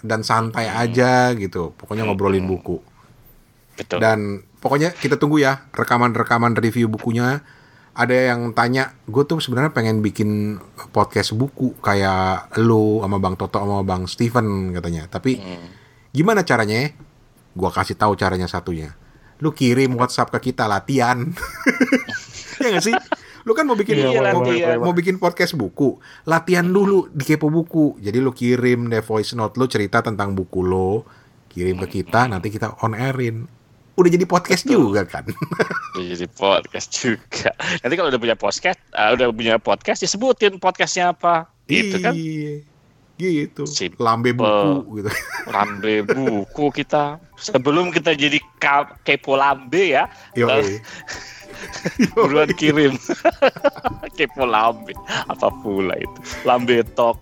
[0.00, 0.80] dan santai Hmm.
[0.80, 1.72] aja gitu.
[1.76, 2.80] Pokoknya ngobrolin buku.
[3.76, 4.00] Betul.
[4.00, 4.18] Dan
[4.60, 7.40] pokoknya kita tunggu ya rekaman-rekaman review bukunya
[7.92, 10.56] ada yang tanya gue tuh sebenarnya pengen bikin
[10.90, 15.06] podcast buku kayak lo sama bang Toto sama bang Steven katanya.
[15.06, 15.68] Tapi Hmm.
[16.10, 16.90] gimana caranya
[17.50, 18.94] gue kasih tahu caranya satunya.
[19.38, 21.24] Lu kirim WhatsApp ke kita latihan.
[22.60, 22.92] Ya gak sih?
[23.42, 24.76] Lu kan mau bikin Iya, mau, latihan.
[24.78, 27.96] mau bikin podcast buku latihan dulu di kepo buku.
[27.96, 31.08] Jadi lu kirim deh voice note lu cerita tentang buku lo
[31.48, 33.48] kirim ke kita nanti kita on airin
[34.00, 35.24] udah jadi podcast juga kan?
[35.94, 37.50] Udah jadi podcast juga.
[37.82, 41.50] Nanti kalau udah punya podcast ah, udah punya podcast ya sebutin podcastnya apa.
[41.66, 42.14] Gitu kan?
[42.14, 42.64] Iya,
[43.20, 43.68] gitu.
[43.68, 44.00] Simple.
[44.00, 45.10] lambe buku gitu.
[45.54, 47.20] Lambe buku kita.
[47.36, 48.40] Sebelum kita jadi
[49.04, 50.08] kepo lambe ya.
[50.32, 50.48] Yo,
[52.16, 52.96] buruan kirim.
[54.16, 54.96] Kepo lambe.
[55.28, 56.20] Apa pula itu?
[56.48, 57.20] Lambe talk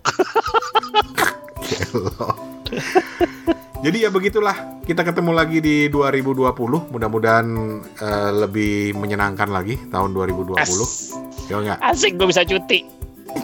[3.79, 6.51] Jadi ya begitulah kita ketemu lagi di 2020
[6.91, 7.47] mudah-mudahan
[7.95, 11.15] eh, lebih menyenangkan lagi tahun 2020 As-
[11.47, 12.83] ya enggak asik gue bisa cuti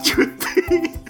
[0.02, 0.60] cuti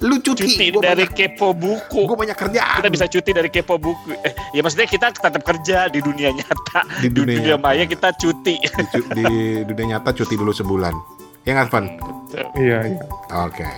[0.00, 2.08] Lu cuti, cuti gua dari banyak, kepo buku.
[2.08, 2.80] gua banyak kerjaan.
[2.80, 4.16] Kita bisa cuti dari kepo buku.
[4.24, 6.88] Eh, ya maksudnya kita tetap kerja di dunia nyata.
[7.04, 7.60] Di dunia dunia nyata.
[7.60, 8.56] maya kita cuti.
[8.64, 9.26] di, cu- di
[9.60, 10.96] dunia nyata cuti dulu sebulan.
[11.44, 11.84] Ya nggak, Van?
[12.56, 13.04] Iya, iya.
[13.44, 13.68] Oke,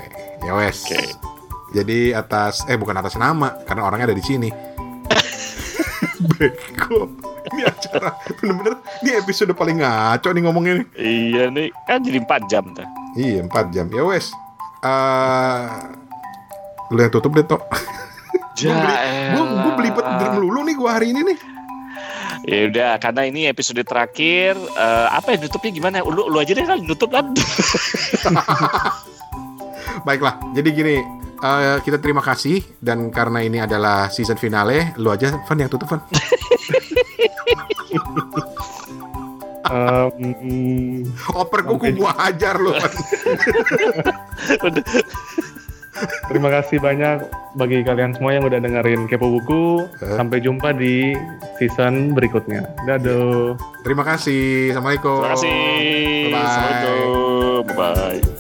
[0.47, 0.87] ya wes.
[0.87, 1.11] Oke.
[1.74, 4.47] Jadi atas eh bukan atas nama karena orangnya ada di sini.
[6.30, 7.10] Beko.
[7.52, 10.86] Ini acara bener-bener ini episode paling ngaco nih ngomongnya nih.
[10.94, 12.86] Iya nih, kan jadi 4 jam tuh.
[13.18, 13.86] Iya 4 jam.
[13.90, 14.30] Ya wes.
[14.82, 15.62] Eh
[16.92, 17.62] lu yang tutup deh tok.
[18.60, 18.76] Ya
[19.34, 20.30] Gue gue belibet elah.
[20.36, 21.38] melulu nih gue hari ini nih.
[22.42, 26.02] Ya udah, karena ini episode terakhir, eh, apa ya nutupnya gimana?
[26.02, 27.30] Lu, lu aja deh kan nutup kan.
[30.06, 30.42] Baiklah.
[30.50, 31.21] Jadi gini.
[31.43, 35.90] Eh, kita terima kasih dan karena ini adalah season finale, lu aja Van yang tutup
[35.90, 36.01] Van.
[39.72, 42.76] Em, Oper kuku gua hajar lu.
[46.03, 49.86] Terima kasih banyak bagi kalian semua yang udah dengerin Kepo Buku.
[50.03, 50.16] Eh.
[50.16, 51.14] Sampai jumpa di
[51.61, 52.64] season berikutnya.
[52.88, 53.55] Dadah.
[53.84, 54.72] Terima kasih.
[54.72, 55.20] Assalamualaikum.
[55.22, 55.57] Terima kasih.
[56.32, 56.43] Bye-bye.
[56.43, 57.61] Assalamualaikum.
[57.70, 58.32] Bye-bye.